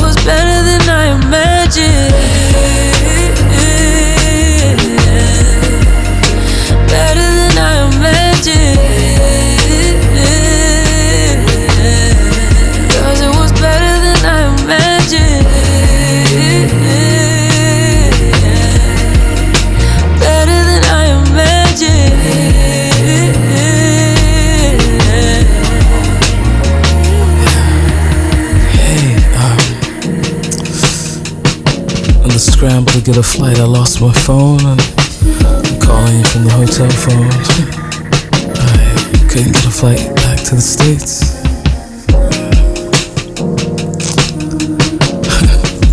get 33.12 33.18
a 33.18 33.22
flight, 33.24 33.58
I 33.58 33.64
lost 33.64 34.00
my 34.00 34.12
phone 34.12 34.60
and 34.60 34.80
I'm 34.80 35.80
calling 35.80 36.22
from 36.22 36.44
the 36.44 36.50
hotel 36.54 36.88
phone. 37.02 37.32
I 38.54 39.28
couldn't 39.28 39.52
get 39.52 39.66
a 39.66 39.70
flight 39.70 40.14
back 40.14 40.38
to 40.44 40.54
the 40.54 40.60
States. 40.60 41.34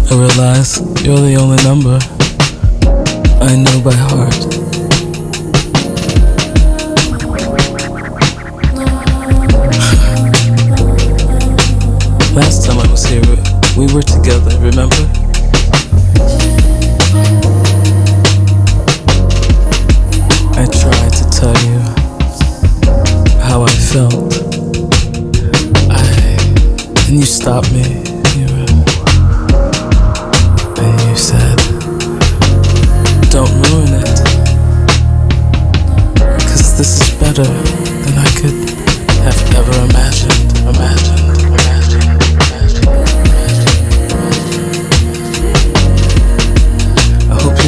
I 0.11 0.15
realize 0.15 0.79
you're 1.03 1.17
the 1.17 1.37
only 1.41 1.57
number 1.63 1.97
I 3.41 3.55
know 3.55 3.81
by 3.81 3.95
heart. 3.95 4.45
Last 12.35 12.65
time 12.67 12.77
I 12.77 12.87
was 12.91 13.05
here, 13.05 13.23
we 13.75 13.91
were 13.91 14.03
together, 14.03 14.59
remember? 14.59 15.26
Tell 21.37 21.53
you 21.69 21.79
how 23.45 23.61
I 23.61 23.69
felt. 23.69 24.33
I 25.87 26.01
and 27.05 27.19
you 27.19 27.25
stopped 27.25 27.71
me. 27.71 27.83
You 28.33 28.47
and 30.81 30.95
you 31.05 31.15
said, 31.15 31.57
"Don't 33.29 33.53
ruin 33.69 33.93
it, 34.01 34.17
cause 36.49 36.75
this 36.75 37.01
is 37.01 37.09
better 37.21 37.43
than 37.43 38.15
I 38.17 38.29
could 38.39 38.57
have 39.21 39.39
ever 39.59 39.75
imagined. 39.89 40.57
Imagined. 40.65 41.27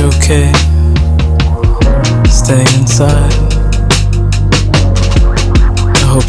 Okay. 0.01 0.51
Staying 2.29 2.73
inside. 2.79 3.38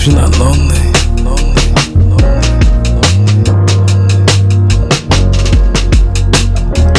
Hope 0.01 0.07
you're 0.07 0.17
not. 0.17 0.39
Lonely. 0.39 0.77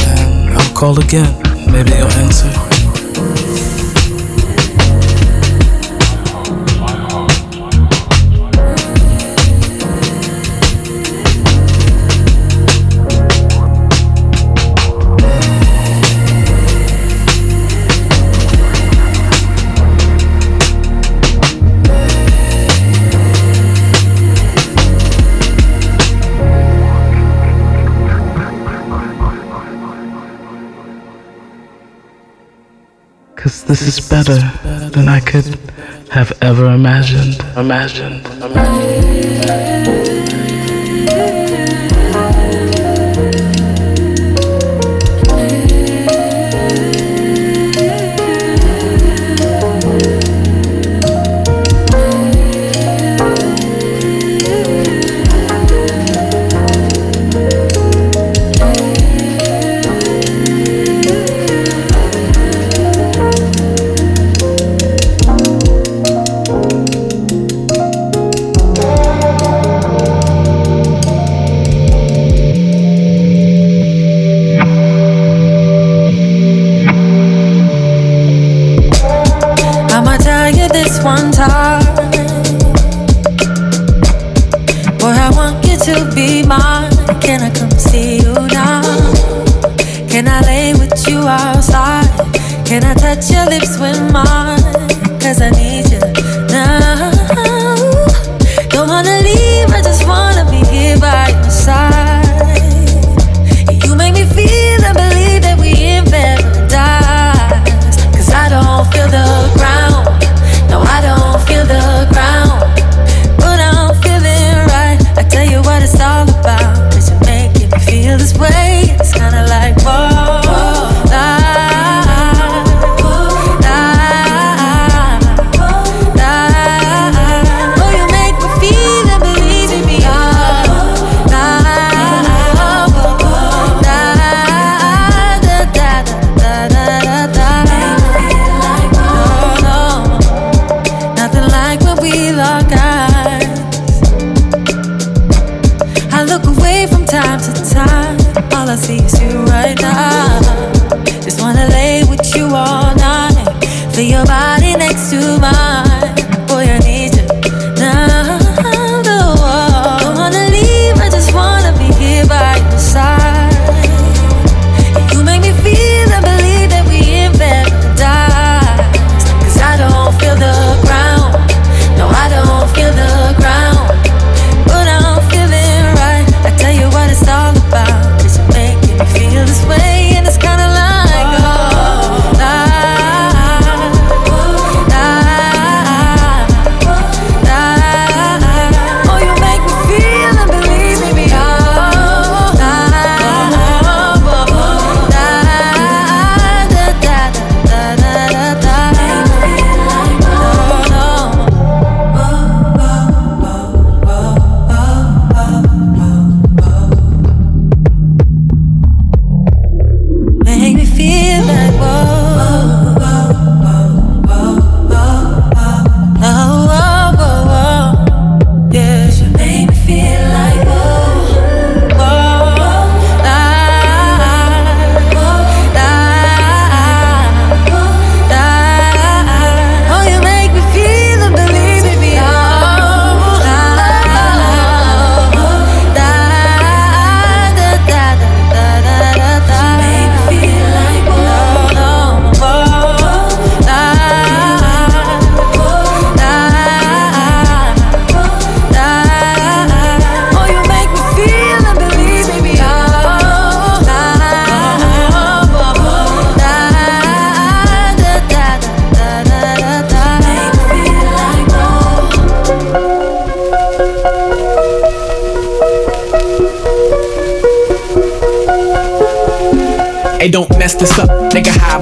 And 0.06 0.54
I'll 0.54 0.74
call 0.76 1.00
again. 1.00 1.34
Maybe 1.72 1.90
you'll 1.98 2.12
answer. 2.12 2.61
This 33.72 33.88
is 33.88 34.10
better 34.10 34.36
than 34.90 35.08
I 35.08 35.22
could 35.22 35.58
have 36.10 36.34
ever 36.42 36.66
imagined. 36.66 37.40
Imagined. 37.56 38.26
imagined. 38.44 38.81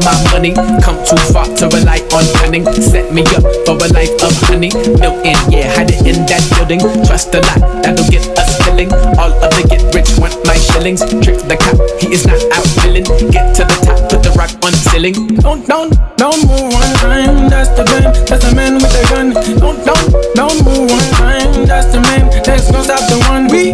have 0.03 0.23
my 0.23 0.31
money. 0.31 0.53
Come 0.81 0.97
too 1.03 1.17
far 1.33 1.45
to 1.45 1.67
rely 1.67 1.99
on 2.13 2.25
cunning. 2.39 2.65
Set 2.73 3.11
me 3.13 3.23
up 3.35 3.43
for 3.65 3.75
a 3.75 3.87
life 3.93 4.13
of 4.21 4.33
honey. 4.47 4.69
Built 4.71 5.25
in, 5.25 5.37
yeah, 5.51 5.73
hide 5.75 5.91
it 5.91 6.05
in 6.05 6.25
that 6.27 6.43
building. 6.55 6.79
Trust 7.05 7.33
a 7.35 7.41
lot, 7.41 7.83
that'll 7.83 8.07
get 8.09 8.25
us 8.37 8.57
filling. 8.63 8.91
All 9.17 9.31
of 9.31 9.51
the 9.55 9.65
get 9.67 9.83
rich 9.93 10.11
want 10.19 10.35
my 10.45 10.55
shillings. 10.55 11.01
Trick 11.23 11.39
the 11.47 11.57
cop, 11.57 11.77
he 11.99 12.13
is 12.13 12.25
not 12.25 12.41
out 12.53 12.67
filling. 12.81 13.05
Get 13.31 13.55
to 13.55 13.63
the 13.63 13.77
top, 13.83 14.09
put 14.09 14.23
the 14.23 14.31
rock 14.37 14.51
on 14.63 14.71
the 14.71 14.81
ceiling. 14.91 15.15
Don't, 15.39 15.65
don't, 15.67 15.93
don't 16.17 16.39
move 16.47 16.73
one 16.73 16.93
time. 17.01 17.49
That's 17.49 17.69
the 17.75 17.83
man, 17.85 18.13
that's 18.25 18.45
the 18.45 18.55
man 18.55 18.75
with 18.75 18.91
the 18.91 19.03
gun. 19.09 19.33
Don't, 19.59 19.79
don't, 19.85 20.07
don't 20.35 20.57
move 20.63 20.89
one 20.89 21.09
time. 21.17 21.65
That's 21.65 21.91
the 21.91 22.01
man, 22.01 22.29
that's 22.43 22.71
no 22.71 22.81
stop 22.83 23.03
the 23.09 23.19
one. 23.27 23.47
We 23.47 23.73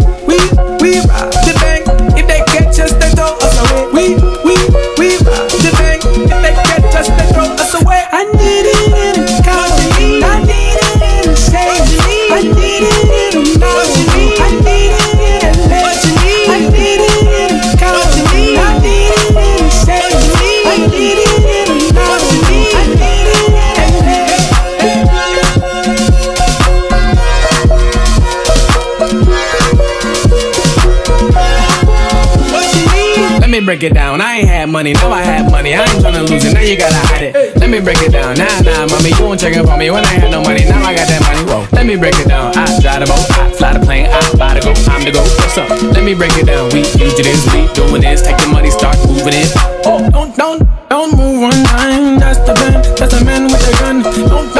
break 33.64 33.84
it 33.84 33.94
down. 33.94 34.20
I 34.20 34.40
ain't 34.40 34.48
had 34.50 34.70
money, 34.70 34.94
now 34.94 35.12
I 35.12 35.22
have 35.22 35.50
money. 35.50 35.76
I 35.76 35.84
ain't 35.84 36.04
tryna 36.04 36.28
lose 36.28 36.44
it, 36.44 36.54
now 36.54 36.60
you 36.60 36.78
gotta 36.78 37.00
hide 37.08 37.24
it. 37.24 37.56
Let 37.56 37.70
me 37.70 37.80
break 37.80 38.02
it 38.02 38.12
down. 38.12 38.36
Nah, 38.36 38.50
nah, 38.62 38.88
mommy, 38.88 39.16
you 39.16 39.24
won't 39.24 39.40
check 39.40 39.56
up 39.56 39.68
on 39.68 39.80
me 39.80 39.90
when 39.92 40.04
I 40.04 40.12
had 40.12 40.32
no 40.32 40.42
money. 40.42 40.66
Now 40.66 40.84
I 40.84 40.96
got 40.96 41.08
that 41.08 41.22
money. 41.24 41.44
Whoa, 41.48 41.68
let 41.72 41.86
me 41.86 41.96
break 41.96 42.16
it 42.20 42.28
down. 42.28 42.52
I 42.58 42.66
drive 42.82 43.00
the 43.00 43.08
boat, 43.08 43.24
I 43.40 43.52
fly 43.52 43.74
the 43.74 43.80
plane, 43.80 44.08
I 44.12 44.20
buy 44.36 44.60
the 44.60 44.62
go. 44.62 44.74
I'm 44.92 45.06
the 45.06 45.12
go. 45.12 45.24
What's 45.40 45.58
up? 45.58 45.70
Let 45.94 46.04
me 46.04 46.14
break 46.14 46.36
it 46.36 46.48
down. 46.48 46.68
We 46.74 46.84
fugitives, 46.84 47.46
we 47.54 47.72
doing 47.72 48.02
this. 48.02 48.22
Take 48.22 48.38
the 48.44 48.48
money, 48.52 48.72
start 48.72 48.98
moving 49.08 49.38
it. 49.38 49.52
Oh, 49.86 50.04
don't, 50.12 50.36
don't, 50.36 50.60
don't 50.90 51.16
move 51.16 51.42
one 51.42 51.64
time. 51.64 52.20
That's 52.20 52.40
the 52.44 52.56
man, 52.60 52.82
that's 53.00 53.14
the 53.14 53.24
man 53.24 53.48
with 53.48 53.64
the 53.64 53.74
gun. 53.80 54.04
Don't 54.04 54.55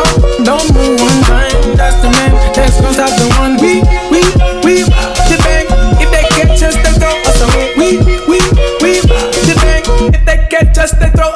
they 11.00 11.10
throw 11.12 11.35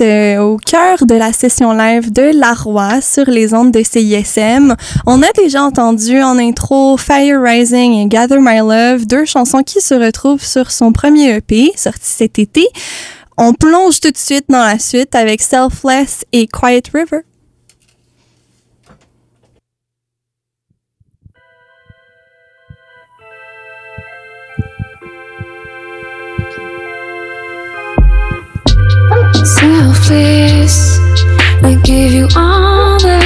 euh, 0.00 0.38
au 0.38 0.56
cœur 0.56 1.06
de 1.06 1.14
la 1.14 1.32
session 1.32 1.72
live 1.72 2.12
de 2.12 2.38
La 2.38 2.54
Roi 2.54 3.00
sur 3.00 3.24
les 3.26 3.54
ondes 3.54 3.72
de 3.72 3.82
CISM. 3.82 4.74
On 5.06 5.22
a 5.22 5.32
déjà 5.32 5.62
entendu 5.62 6.22
en 6.22 6.38
intro 6.38 6.96
Fire 6.96 7.40
Rising 7.42 7.94
et 7.94 8.06
Gather 8.06 8.38
My 8.40 8.58
Love, 8.58 9.06
deux 9.06 9.24
chansons 9.24 9.62
qui 9.62 9.80
se 9.80 9.94
retrouvent 9.94 10.44
sur 10.44 10.70
son 10.70 10.92
premier 10.92 11.36
EP 11.36 11.72
sorti 11.76 12.00
cet 12.02 12.38
été. 12.38 12.66
On 13.38 13.52
plonge 13.52 14.00
tout 14.00 14.10
de 14.10 14.16
suite 14.16 14.46
dans 14.48 14.64
la 14.64 14.78
suite 14.78 15.14
avec 15.14 15.42
Selfless 15.42 16.24
et 16.32 16.46
Quiet 16.46 16.82
River. 16.92 17.22
Selfless, 30.06 31.00
I 31.64 31.74
give 31.82 32.12
you 32.12 32.28
all 32.36 32.96
that 33.00 33.25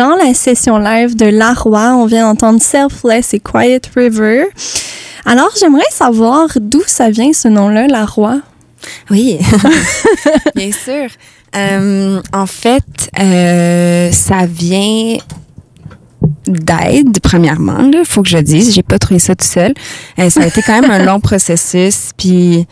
Dans 0.00 0.16
la 0.16 0.32
session 0.32 0.78
live 0.78 1.14
de 1.14 1.26
La 1.26 1.52
Roi, 1.52 1.94
on 1.94 2.06
vient 2.06 2.22
d'entendre 2.22 2.62
Selfless 2.62 3.34
et 3.34 3.38
Quiet 3.38 3.82
River. 3.94 4.46
Alors, 5.26 5.50
j'aimerais 5.60 5.82
savoir 5.90 6.48
d'où 6.58 6.80
ça 6.86 7.10
vient 7.10 7.34
ce 7.34 7.48
nom-là, 7.48 7.86
La 7.86 8.06
Roi? 8.06 8.40
Oui, 9.10 9.38
bien 10.54 10.72
sûr. 10.72 11.10
Euh, 11.54 12.18
en 12.32 12.46
fait, 12.46 13.10
euh, 13.20 14.10
ça 14.10 14.46
vient 14.46 15.18
d'aide, 16.46 17.20
premièrement. 17.22 17.90
Il 17.92 18.06
faut 18.06 18.22
que 18.22 18.30
je 18.30 18.38
dise. 18.38 18.74
J'ai 18.74 18.82
pas 18.82 18.98
trouvé 18.98 19.20
ça 19.20 19.34
tout 19.34 19.46
seul. 19.46 19.74
Euh, 20.18 20.30
ça 20.30 20.44
a 20.44 20.46
été 20.46 20.62
quand 20.62 20.80
même 20.80 20.90
un 20.90 21.04
long 21.04 21.20
processus. 21.30 22.12
Puis 22.16 22.66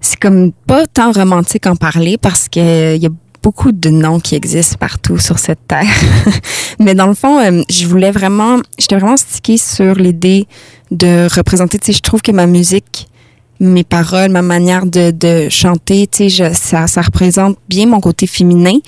c'est 0.00 0.18
comme 0.18 0.52
pas 0.66 0.86
tant 0.86 1.12
romantique 1.12 1.66
en 1.66 1.76
parler 1.76 2.16
parce 2.16 2.48
que 2.48 2.96
il 2.96 3.02
y 3.02 3.06
a 3.06 3.10
beaucoup 3.46 3.70
de 3.70 3.90
noms 3.90 4.18
qui 4.18 4.34
existent 4.34 4.76
partout 4.76 5.18
sur 5.18 5.38
cette 5.38 5.60
terre. 5.68 5.86
Mais 6.80 6.96
dans 6.96 7.06
le 7.06 7.14
fond, 7.14 7.38
euh, 7.38 7.62
je 7.70 7.86
voulais 7.86 8.10
vraiment, 8.10 8.58
j'étais 8.76 8.96
vraiment 8.96 9.16
stickée 9.16 9.56
sur 9.56 9.94
l'idée 9.94 10.48
de 10.90 11.32
représenter. 11.32 11.78
Tu 11.78 11.86
sais, 11.86 11.92
je 11.92 12.00
trouve 12.02 12.22
que 12.22 12.32
ma 12.32 12.46
musique, 12.46 13.06
mes 13.60 13.84
paroles, 13.84 14.30
ma 14.32 14.42
manière 14.42 14.84
de, 14.84 15.12
de 15.12 15.48
chanter, 15.48 16.08
tu 16.08 16.28
sais, 16.28 16.54
ça, 16.54 16.88
ça 16.88 17.02
représente 17.02 17.56
bien 17.68 17.86
mon 17.86 18.00
côté 18.00 18.26
féminin. 18.26 18.78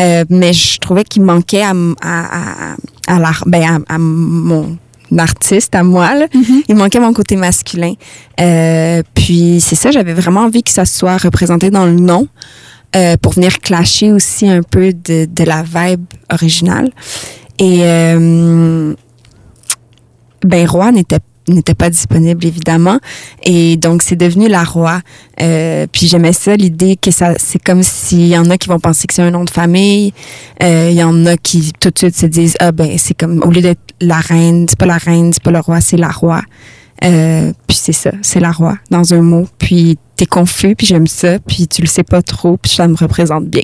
Euh, 0.00 0.24
mais 0.30 0.54
je 0.54 0.78
trouvais 0.78 1.04
qu'il 1.04 1.20
manquait 1.22 1.60
à, 1.62 1.72
m- 1.72 1.94
à, 2.00 2.72
à, 2.72 2.76
à, 3.06 3.18
la- 3.18 3.32
ben, 3.44 3.82
à, 3.86 3.94
à 3.96 3.98
mon 3.98 4.78
artiste, 5.18 5.74
à 5.74 5.82
moi, 5.82 6.14
là. 6.14 6.26
il 6.68 6.74
manquait 6.74 7.00
mon 7.00 7.12
côté 7.12 7.36
masculin. 7.36 7.92
Euh, 8.40 9.02
puis 9.14 9.60
c'est 9.60 9.76
ça, 9.76 9.90
j'avais 9.90 10.14
vraiment 10.14 10.40
envie 10.44 10.62
que 10.62 10.70
ça 10.70 10.86
soit 10.86 11.18
représenté 11.18 11.68
dans 11.68 11.84
le 11.84 11.96
nom. 12.00 12.28
Euh, 12.96 13.16
pour 13.16 13.34
venir 13.34 13.60
clasher 13.60 14.10
aussi 14.10 14.48
un 14.48 14.62
peu 14.62 14.92
de, 14.92 15.24
de 15.24 15.44
la 15.44 15.62
vibe 15.62 16.06
originale. 16.32 16.90
Et 17.60 17.80
euh, 17.82 18.94
ben 20.42 20.68
Roi 20.68 20.90
n'était 20.90 21.20
n'était 21.46 21.74
pas 21.74 21.88
disponible 21.88 22.44
évidemment. 22.44 22.98
Et 23.44 23.76
donc 23.76 24.02
c'est 24.02 24.16
devenu 24.16 24.48
la 24.48 24.64
roi. 24.64 25.02
Euh, 25.40 25.86
puis 25.90 26.08
j'aimais 26.08 26.32
ça 26.32 26.56
l'idée 26.56 26.96
que 26.96 27.12
ça 27.12 27.34
c'est 27.38 27.62
comme 27.62 27.84
s'il 27.84 28.26
y 28.26 28.36
en 28.36 28.50
a 28.50 28.58
qui 28.58 28.68
vont 28.68 28.80
penser 28.80 29.06
que 29.06 29.14
c'est 29.14 29.22
un 29.22 29.30
nom 29.30 29.44
de 29.44 29.50
famille. 29.50 30.12
Il 30.60 30.92
y 30.92 31.02
en 31.04 31.26
a 31.26 31.36
qui 31.36 31.72
tout 31.78 31.90
de 31.90 31.98
suite 31.98 32.16
se 32.16 32.26
disent 32.26 32.56
ah 32.58 32.72
ben 32.72 32.98
c'est 32.98 33.14
comme 33.14 33.40
au 33.44 33.50
lieu 33.50 33.62
d'être 33.62 33.80
la 34.00 34.18
reine 34.18 34.66
c'est 34.68 34.78
pas 34.78 34.86
la 34.86 34.98
reine 34.98 35.32
c'est 35.32 35.42
pas 35.42 35.52
le 35.52 35.60
roi 35.60 35.80
c'est 35.80 35.96
la 35.96 36.10
roi. 36.10 36.42
Puis 37.00 37.76
c'est 37.76 37.92
ça 37.92 38.10
c'est 38.22 38.40
la 38.40 38.50
roi 38.50 38.76
dans 38.90 39.14
un 39.14 39.22
mot. 39.22 39.46
Puis 39.58 39.96
t'es 40.20 40.26
confus 40.26 40.76
puis 40.76 40.86
j'aime 40.86 41.06
ça 41.06 41.38
puis 41.38 41.66
tu 41.66 41.80
le 41.80 41.86
sais 41.88 42.02
pas 42.02 42.20
trop 42.20 42.58
puis 42.58 42.70
ça 42.72 42.86
me 42.86 42.94
représente 42.94 43.46
bien 43.46 43.62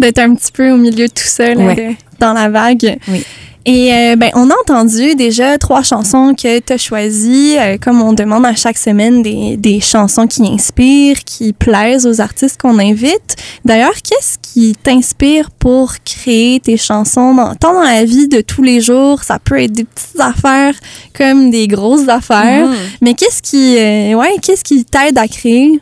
D'être 0.00 0.18
un 0.18 0.34
petit 0.34 0.50
peu 0.50 0.72
au 0.72 0.76
milieu 0.76 1.06
de 1.06 1.12
tout 1.12 1.22
ça, 1.24 1.54
là, 1.54 1.64
Ouais. 1.64 1.96
dans 2.18 2.32
la 2.34 2.50
vague. 2.50 2.98
Oui. 3.08 3.24
Et 3.68 3.92
euh, 3.92 4.14
ben, 4.14 4.30
on 4.34 4.48
a 4.48 4.54
entendu 4.62 5.16
déjà 5.16 5.58
trois 5.58 5.82
chansons 5.82 6.34
que 6.40 6.60
tu 6.60 6.72
as 6.72 6.78
choisies, 6.78 7.56
euh, 7.58 7.76
comme 7.78 8.00
on 8.00 8.12
demande 8.12 8.46
à 8.46 8.54
chaque 8.54 8.78
semaine 8.78 9.24
des, 9.24 9.56
des 9.56 9.80
chansons 9.80 10.28
qui 10.28 10.46
inspirent, 10.46 11.24
qui 11.24 11.52
plaisent 11.52 12.06
aux 12.06 12.20
artistes 12.20 12.60
qu'on 12.60 12.78
invite. 12.78 13.34
D'ailleurs, 13.64 13.94
qu'est-ce 14.04 14.38
qui 14.40 14.76
t'inspire 14.80 15.50
pour 15.50 15.94
créer 16.04 16.60
tes 16.60 16.76
chansons, 16.76 17.34
dans, 17.34 17.56
tant 17.56 17.72
dans 17.74 17.82
la 17.82 18.04
vie 18.04 18.28
de 18.28 18.40
tous 18.40 18.62
les 18.62 18.80
jours, 18.80 19.24
ça 19.24 19.40
peut 19.40 19.60
être 19.60 19.72
des 19.72 19.84
petites 19.84 20.20
affaires 20.20 20.76
comme 21.12 21.50
des 21.50 21.66
grosses 21.66 22.08
affaires, 22.08 22.68
mais 23.00 23.14
qu'est-ce 23.14 23.42
qui, 23.42 23.76
euh, 23.78 24.14
ouais, 24.14 24.36
qu'est-ce 24.42 24.62
qui 24.62 24.84
t'aide 24.84 25.18
à 25.18 25.26
créer? 25.26 25.80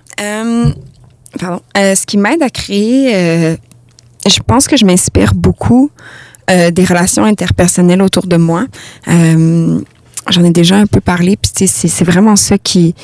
Pardon. 1.39 1.61
Ce 1.77 2.07
qui 2.07 2.17
m'aide 2.17 2.43
à 2.43 2.49
créer, 2.49 3.57
je 4.27 4.39
pense 4.47 4.67
que 4.67 4.79
je 4.79 4.87
m'inspire 4.87 5.35
beaucoup 5.35 5.91
euh, 6.51 6.71
des 6.71 6.85
relations 6.85 7.25
interpersonnelles 7.25 8.03
autour 8.03 8.27
de 8.27 8.37
moi. 8.37 8.67
Euh, 9.09 9.81
J'en 10.31 10.43
ai 10.43 10.51
déjà 10.51 10.77
un 10.77 10.87
peu 10.87 11.01
parlé, 11.03 11.37
puis 11.37 11.67
c'est 11.69 12.05
vraiment 12.05 12.35
ça 12.37 12.57
qui, 12.57 12.95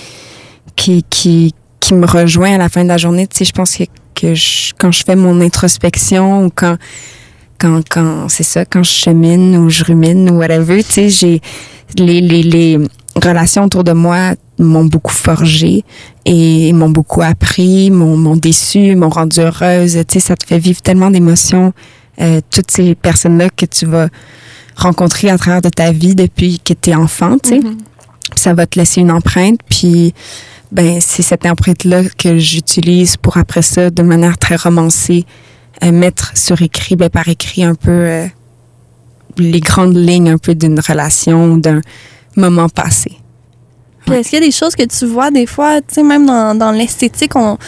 qui, 0.75 1.05
qui, 1.11 1.55
qui 1.79 1.93
me 1.93 2.07
rejoint 2.07 2.55
à 2.55 2.59
la 2.59 2.71
fin 2.71 2.83
de 2.83 2.89
la 2.89 2.97
journée. 2.97 3.27
Tu 3.27 3.37
sais, 3.37 3.45
je 3.45 3.53
pense 3.53 3.77
que, 3.77 3.85
que 4.15 4.33
je- 4.35 4.73
quand 4.79 4.91
je 4.91 5.05
fais 5.05 5.17
mon 5.17 5.39
introspection 5.43 6.47
ou 6.47 6.51
quand 6.55 6.77
quand, 7.59 7.83
quand 7.91 8.31
c'est 8.31 8.43
ça, 8.43 8.65
quand 8.65 8.83
je 8.83 8.91
chemine 8.91 9.55
ou 9.59 9.69
je 9.69 9.85
rumine 9.85 10.31
ou 10.31 10.39
whatever, 10.39 10.83
tu 10.83 10.93
sais, 10.93 11.09
j'ai 11.11 11.43
les, 11.99 12.23
les, 12.23 12.43
les 12.43 12.79
relations 13.23 13.65
autour 13.65 13.85
de 13.85 13.93
moi 13.93 14.33
m'ont 14.59 14.87
beaucoup 14.87 15.13
forgé 15.13 15.85
et 16.25 16.73
m'ont 16.73 16.89
beaucoup 16.89 17.21
appris, 17.21 17.91
m'ont 17.91 18.37
déçu, 18.37 18.97
m'ont 18.97 19.11
rendu 19.11 19.41
heureuse. 19.41 19.93
Tu 20.09 20.15
sais, 20.15 20.21
ça 20.21 20.37
te 20.37 20.47
fait 20.47 20.59
vivre 20.59 20.81
tellement 20.81 21.11
d'émotions. 21.11 21.75
Euh, 22.21 22.41
toutes 22.51 22.71
ces 22.71 22.95
personnes-là 22.95 23.49
que 23.51 23.67
tu 23.67 23.87
vas 23.87 24.09
rencontrer 24.77 25.31
à 25.31 25.39
travers 25.39 25.63
de 25.63 25.69
ta 25.69 25.93
vie 25.93 26.15
depuis 26.15 26.59
que 26.59 26.73
tu 26.75 26.91
es 26.91 26.95
enfant, 26.95 27.37
tu 27.39 27.51
sais. 27.51 27.61
Puis 27.61 27.77
Ça 28.37 28.55
va 28.55 28.67
te 28.67 28.79
laisser 28.79 29.01
une 29.01 29.11
empreinte, 29.11 29.61
puis 29.69 30.15
ben 30.73 31.01
c'est 31.01 31.23
cette 31.23 31.47
empreinte-là 31.47 32.03
que 32.17 32.39
j'utilise 32.39 33.17
pour 33.17 33.37
après 33.37 33.63
ça, 33.63 33.91
de 33.91 34.03
manière 34.03 34.39
très 34.39 34.57
romancée, 34.57 35.25
euh, 35.83 35.93
mettre 35.93 36.37
sur 36.37 36.63
écrit, 36.63 36.97
ben, 36.97 37.11
par 37.11 37.29
écrit 37.29 37.65
un 37.65 37.75
peu 37.75 37.91
euh, 37.91 38.27
les 39.37 39.61
grandes 39.61 39.97
lignes 39.97 40.31
un 40.31 40.39
peu 40.39 40.55
d'une 40.55 40.79
relation 40.79 41.53
ou 41.53 41.61
d'un 41.61 41.81
moment 42.37 42.69
passé. 42.69 43.13
Est-ce 44.13 44.31
qu'il 44.31 44.41
y 44.41 44.43
a 44.43 44.47
des 44.47 44.53
choses 44.53 44.75
que 44.75 44.83
tu 44.83 45.07
vois 45.07 45.31
des 45.31 45.47
fois, 45.47 45.81
tu 45.81 45.95
sais, 45.95 46.03
même 46.03 46.27
dans, 46.27 46.57
dans 46.57 46.73
l'esthétique, 46.73 47.37
on, 47.37 47.59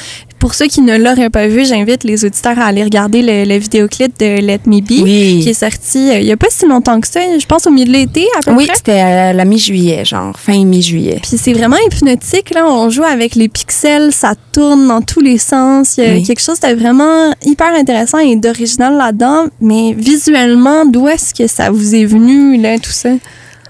pour 0.43 0.55
ceux 0.55 0.67
qui 0.67 0.81
ne 0.81 0.97
l'auraient 0.99 1.31
pas 1.31 1.47
vu, 1.47 1.65
j'invite 1.65 2.03
les 2.03 2.25
auditeurs 2.25 2.59
à 2.59 2.65
aller 2.65 2.83
regarder 2.83 3.23
le, 3.23 3.45
le 3.45 3.59
vidéoclip 3.59 4.19
de 4.19 4.41
Let 4.41 4.63
Me 4.67 4.81
Be, 4.81 5.01
Oui. 5.05 5.41
qui 5.41 5.51
est 5.51 5.55
sorti 5.55 6.11
euh, 6.11 6.19
il 6.19 6.25
n'y 6.27 6.33
a 6.33 6.37
pas 6.37 6.49
si 6.51 6.67
longtemps 6.67 7.01
que 7.01 7.07
ça, 7.07 7.21
je 7.39 7.47
pense 7.47 7.65
au 7.69 7.71
milieu 7.71 7.87
de 7.87 7.93
l'été 7.93 8.27
à 8.37 8.41
peu 8.45 8.51
Oui, 8.53 8.67
près. 8.67 8.75
c'était 8.77 8.99
à 8.99 9.33
la 9.33 9.45
mi-juillet, 9.45 10.05
genre 10.05 10.37
fin 10.37 10.65
mi-juillet. 10.65 11.21
Puis 11.23 11.39
c'est 11.39 11.53
vraiment 11.53 11.77
hypnotique, 11.87 12.51
là. 12.53 12.67
On 12.69 12.91
joue 12.91 13.05
avec 13.05 13.37
les 13.37 13.49
pixels, 13.49 14.11
ça 14.13 14.35
tourne 14.51 14.89
dans 14.89 15.01
tous 15.01 15.21
les 15.21 15.39
sens. 15.39 15.97
Il 15.99 16.05
y 16.05 16.07
a 16.09 16.13
Oui. 16.15 16.25
quelque 16.25 16.43
chose 16.43 16.59
de 16.59 16.75
vraiment 16.75 17.33
hyper 17.45 17.73
intéressant 17.75 18.19
et 18.19 18.35
d'original 18.35 18.97
là-dedans. 18.97 19.45
Mais 19.61 19.93
visuellement, 19.97 20.85
d'où 20.87 21.07
est-ce 21.07 21.33
que 21.35 21.47
ça 21.47 21.71
vous 21.71 21.95
est 21.95 22.05
venu, 22.05 22.61
là, 22.61 22.81
tout 22.81 22.91
ça? 22.91 23.11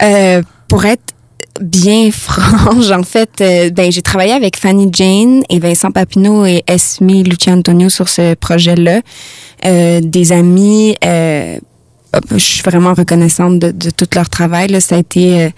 Euh, 0.02 0.40
pour 0.68 0.86
être 0.86 1.02
bien 1.60 2.10
franche, 2.12 2.90
en 2.90 3.02
fait, 3.02 3.40
euh, 3.40 3.70
ben, 3.70 3.90
j'ai 3.90 4.02
travaillé 4.02 4.32
avec 4.32 4.56
Fanny 4.56 4.88
Jane 4.92 5.42
et 5.48 5.58
Vincent 5.58 5.90
Papineau 5.90 6.46
et 6.46 6.62
Esme 6.66 7.22
Lucia 7.22 7.52
Antonio 7.52 7.88
sur 7.88 8.08
ce 8.08 8.34
projet-là. 8.34 9.00
Euh, 9.64 10.00
des 10.00 10.32
amis, 10.32 10.96
euh, 11.04 11.58
je 12.32 12.38
suis 12.38 12.62
vraiment 12.62 12.94
reconnaissante 12.94 13.58
de, 13.58 13.70
de 13.70 13.90
tout 13.90 14.08
leur 14.14 14.28
travail. 14.28 14.68
Là. 14.68 14.80
Ça 14.80 14.96
a 14.96 14.98
été 14.98 15.40
euh, 15.42 15.50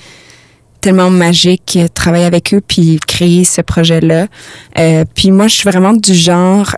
tellement 0.81 1.11
magique 1.11 1.79
euh, 1.81 1.89
travailler 1.89 2.27
avec 2.27 2.53
eux 2.55 2.61
puis 2.67 2.99
créer 3.07 3.45
ce 3.45 3.61
projet-là. 3.61 4.27
Puis 5.15 5.31
moi, 5.31 5.47
je 5.49 5.57
suis 5.57 5.69
vraiment 5.69 5.93
du 5.93 6.15
genre... 6.15 6.75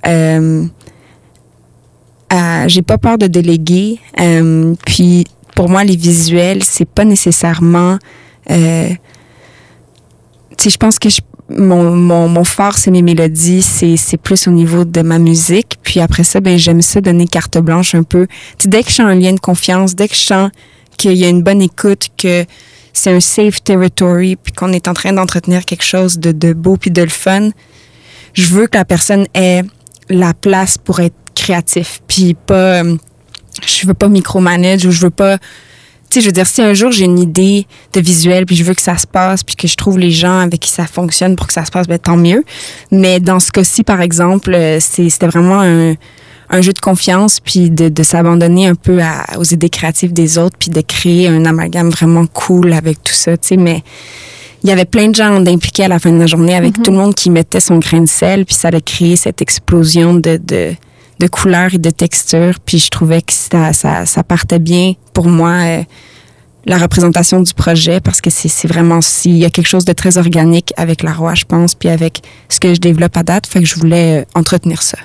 J'ai 2.68 2.82
pas 2.82 2.98
peur 2.98 3.16
de 3.16 3.28
déléguer. 3.28 3.98
puis 4.84 5.24
pour 5.54 5.70
moi, 5.70 5.84
les 5.84 5.96
visuels, 5.96 6.62
c'est 6.62 6.88
pas 6.88 7.04
nécessairement. 7.04 7.98
Euh, 8.50 8.90
sais, 10.64 10.70
je 10.70 10.76
pense 10.76 10.98
que 10.98 11.08
mon, 11.48 11.94
mon, 11.94 12.28
mon 12.28 12.44
fort, 12.44 12.76
c'est 12.76 12.90
mes 12.90 13.02
mélodies, 13.02 13.62
c'est, 13.62 14.16
plus 14.16 14.48
au 14.48 14.50
niveau 14.50 14.84
de 14.84 15.02
ma 15.02 15.18
musique. 15.18 15.76
Puis 15.82 16.00
après 16.00 16.24
ça, 16.24 16.40
ben, 16.40 16.58
j'aime 16.58 16.82
ça 16.82 17.00
donner 17.00 17.26
carte 17.26 17.58
blanche 17.58 17.94
un 17.94 18.02
peu. 18.02 18.26
Dès 18.64 18.82
que 18.82 18.90
je 18.90 18.96
sens 18.96 19.06
un 19.06 19.14
lien 19.14 19.32
de 19.32 19.40
confiance, 19.40 19.94
dès 19.94 20.08
que 20.08 20.14
je 20.14 20.20
sens 20.20 20.50
qu'il 20.96 21.14
y 21.14 21.24
a 21.24 21.28
une 21.28 21.42
bonne 21.42 21.62
écoute, 21.62 22.08
que 22.16 22.44
c'est 22.92 23.10
un 23.10 23.20
safe 23.20 23.62
territory, 23.62 24.36
puis 24.36 24.52
qu'on 24.52 24.72
est 24.72 24.88
en 24.88 24.94
train 24.94 25.12
d'entretenir 25.12 25.64
quelque 25.64 25.84
chose 25.84 26.18
de, 26.18 26.32
de 26.32 26.52
beau 26.52 26.76
puis 26.76 26.90
de 26.90 27.02
le 27.02 27.08
fun, 27.08 27.50
je 28.32 28.46
veux 28.46 28.66
que 28.66 28.78
la 28.78 28.84
personne 28.84 29.26
ait 29.34 29.62
la 30.08 30.34
place 30.34 30.78
pour 30.78 31.00
être 31.00 31.14
créatif, 31.34 32.00
puis 32.08 32.34
pas, 32.34 32.82
je 32.82 33.86
veux 33.86 33.94
pas 33.94 34.08
micromanage 34.08 34.86
ou 34.86 34.90
je 34.90 35.00
veux 35.02 35.10
pas, 35.10 35.38
tu 36.10 36.14
sais, 36.14 36.20
je 36.20 36.26
veux 36.26 36.32
dire, 36.32 36.46
si 36.46 36.62
un 36.62 36.74
jour 36.74 36.90
j'ai 36.92 37.04
une 37.04 37.18
idée 37.18 37.66
de 37.92 38.00
visuel, 38.00 38.46
puis 38.46 38.56
je 38.56 38.64
veux 38.64 38.74
que 38.74 38.82
ça 38.82 38.96
se 38.98 39.06
passe, 39.06 39.42
puis 39.42 39.56
que 39.56 39.66
je 39.68 39.76
trouve 39.76 39.98
les 39.98 40.10
gens 40.10 40.38
avec 40.40 40.60
qui 40.60 40.70
ça 40.70 40.86
fonctionne 40.86 41.36
pour 41.36 41.46
que 41.46 41.52
ça 41.52 41.64
se 41.64 41.70
passe, 41.70 41.86
ben 41.86 41.98
tant 41.98 42.16
mieux. 42.16 42.44
Mais 42.90 43.20
dans 43.20 43.40
ce 43.40 43.50
cas-ci, 43.52 43.82
par 43.84 44.00
exemple, 44.00 44.52
euh, 44.54 44.78
c'était 44.80 45.26
vraiment 45.26 45.60
un, 45.60 45.94
un 46.50 46.60
jeu 46.62 46.72
de 46.72 46.78
confiance, 46.80 47.40
puis 47.40 47.70
de, 47.70 47.88
de 47.88 48.02
s'abandonner 48.02 48.68
un 48.68 48.74
peu 48.76 49.00
à- 49.02 49.38
aux 49.38 49.44
idées 49.44 49.68
créatives 49.70 50.12
des 50.12 50.38
autres, 50.38 50.56
puis 50.58 50.70
de 50.70 50.80
créer 50.80 51.28
un 51.28 51.44
amalgame 51.44 51.90
vraiment 51.90 52.26
cool 52.26 52.72
avec 52.72 53.02
tout 53.02 53.12
ça, 53.14 53.36
tu 53.36 53.48
sais, 53.48 53.56
mais 53.56 53.82
il 54.62 54.70
y 54.70 54.72
avait 54.72 54.84
plein 54.84 55.08
de 55.08 55.14
gens 55.14 55.34
impliqués 55.46 55.84
à 55.84 55.88
la 55.88 55.98
fin 55.98 56.10
de 56.10 56.18
la 56.18 56.26
journée 56.26 56.54
avec 56.54 56.82
tout 56.82 56.90
le 56.90 56.96
monde 56.96 57.14
qui 57.14 57.30
mettait 57.30 57.60
son 57.60 57.78
grain 57.78 58.00
de 58.00 58.08
sel, 58.08 58.44
puis 58.44 58.54
ça 58.54 58.68
a 58.68 58.80
créé 58.80 59.14
cette 59.16 59.40
explosion 59.42 60.14
de, 60.14 60.40
de, 60.42 60.72
de 61.20 61.26
couleurs 61.28 61.74
et 61.74 61.78
de 61.78 61.90
textures. 61.90 62.58
Puis 62.64 62.78
je 62.78 62.88
trouvais 62.88 63.22
que 63.22 63.32
ça, 63.32 63.72
ça, 63.72 64.06
ça 64.06 64.22
partait 64.24 64.58
bien 64.58 64.94
pour 65.16 65.28
moi, 65.28 65.52
euh, 65.62 65.82
la 66.66 66.76
représentation 66.76 67.40
du 67.40 67.54
projet, 67.54 68.00
parce 68.00 68.20
que 68.20 68.28
c'est 68.28 68.68
vraiment, 68.68 69.00
s'il 69.00 69.38
y 69.38 69.46
a 69.46 69.50
quelque 69.50 69.66
chose 69.66 69.86
de 69.86 69.94
très 69.94 70.18
organique 70.18 70.74
avec 70.76 71.02
la 71.02 71.14
roi, 71.14 71.34
je 71.34 71.46
pense, 71.46 71.74
puis 71.74 71.88
avec 71.88 72.20
ce 72.50 72.60
que 72.60 72.74
je 72.74 72.80
développe 72.80 73.16
à 73.16 73.22
date, 73.22 73.46
fait 73.46 73.60
que 73.60 73.66
je 73.66 73.76
voulais 73.76 74.20
euh, 74.20 74.24
entretenir 74.34 74.82
ça. 74.82 74.98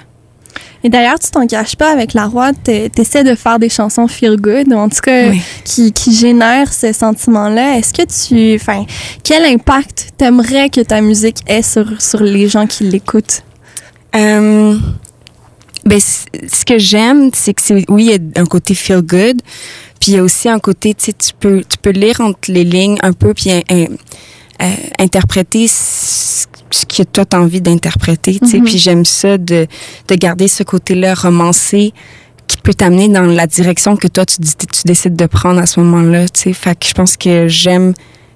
Et 0.83 0.89
d'ailleurs, 0.89 1.17
tu 1.17 1.31
t'en 1.31 1.47
caches 1.47 1.77
pas 1.77 1.93
avec 1.93 2.13
la 2.13 2.25
roi, 2.25 2.51
tu 2.51 2.71
essaies 2.97 3.23
de 3.23 3.35
faire 3.35 3.57
des 3.57 3.69
chansons 3.69 4.09
feel 4.09 4.35
good, 4.35 4.67
ou 4.73 4.75
en 4.75 4.89
tout 4.89 4.99
cas 5.01 5.29
Oui. 5.29 5.41
qui, 5.63 5.93
qui 5.93 6.13
génèrent 6.13 6.73
ce 6.73 6.91
sentiment-là. 6.91 7.77
Est-ce 7.77 7.93
que 7.93 8.03
tu. 8.03 8.55
Enfin, 8.59 8.85
quel 9.23 9.45
impact 9.45 10.09
t'aimerais 10.17 10.69
que 10.69 10.81
ta 10.81 10.99
musique 10.99 11.37
ait 11.47 11.61
sur, 11.61 12.01
sur 12.01 12.21
les 12.21 12.49
gens 12.49 12.67
qui 12.67 12.83
l'écoutent? 12.83 13.43
Euh, 14.13 14.77
ben, 15.85 15.99
ce 15.99 16.65
que 16.65 16.77
j'aime, 16.77 17.29
c'est 17.33 17.53
que 17.53 17.61
c'est, 17.61 17.85
oui, 17.89 18.05
il 18.05 18.11
y 18.11 18.13
a 18.13 18.41
un 18.41 18.45
côté 18.45 18.75
feel 18.75 19.01
good, 19.01 19.41
puis 20.01 20.11
il 20.11 20.15
y 20.15 20.17
a 20.17 20.23
aussi 20.23 20.49
un 20.49 20.59
côté, 20.59 20.93
tu 20.93 21.05
sais, 21.05 21.13
tu 21.13 21.29
peux, 21.39 21.63
tu 21.69 21.77
peux 21.77 21.91
lire 21.91 22.19
entre 22.19 22.51
les 22.51 22.65
lignes 22.65 22.97
un 23.03 23.13
peu, 23.13 23.33
puis 23.33 23.51
euh, 23.51 23.61
euh, 23.71 24.65
interpréter 24.99 25.67
ce 25.69 26.45
que 26.87 27.03
toi 27.03 27.23
t'as 27.25 27.39
envie 27.39 27.61
d'interpréter, 27.61 28.39
tu 28.39 28.49
sais, 28.49 28.57
Mhm. 28.57 28.63
puis 28.65 28.77
j'aime 28.77 29.05
ça 29.05 29.37
de, 29.37 29.67
de 30.07 30.15
garder 30.15 30.47
ce 30.49 30.63
côté-là 30.63 31.13
romancé 31.13 31.93
qui 32.47 32.57
peut 32.57 32.73
t'amener 32.73 33.07
dans 33.07 33.21
la 33.21 33.47
direction 33.47 33.95
que 33.95 34.07
toi 34.09 34.25
tu, 34.25 34.37
tu 34.39 34.81
décides 34.85 35.15
de 35.15 35.25
prendre 35.25 35.61
à 35.61 35.65
ce 35.65 35.79
moment-là, 35.79 36.27
tu 36.27 36.41
sais. 36.41 36.53
Fait 36.53 36.77
que 36.77 36.85
je 36.85 36.93
pense 36.93 37.15
que 37.15 37.47
j'aime 37.47 37.93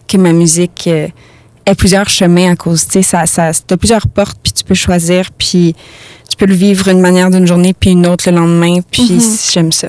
que 0.07 0.17
ma 0.17 0.31
musique 0.31 0.85
euh, 0.87 1.07
ait 1.65 1.75
plusieurs 1.75 2.07
chemins 2.09 2.51
à 2.51 2.55
cause, 2.55 2.85
tu 2.85 2.93
sais, 2.93 3.01
ça, 3.01 3.25
ça, 3.25 3.51
t'as 3.65 3.75
plusieurs 3.77 4.07
portes, 4.07 4.37
puis 4.41 4.53
tu 4.53 4.63
peux 4.63 4.75
choisir, 4.75 5.31
puis 5.37 5.75
tu 6.29 6.37
peux 6.37 6.45
le 6.45 6.53
vivre 6.53 6.87
une 6.89 7.01
manière 7.01 7.29
d'une 7.31 7.47
journée, 7.47 7.73
puis 7.73 7.89
une 7.91 8.05
autre 8.07 8.29
le 8.29 8.37
lendemain, 8.37 8.79
puis 8.91 9.11
Mhm. 9.11 9.21
j'aime 9.51 9.71
ça. 9.71 9.87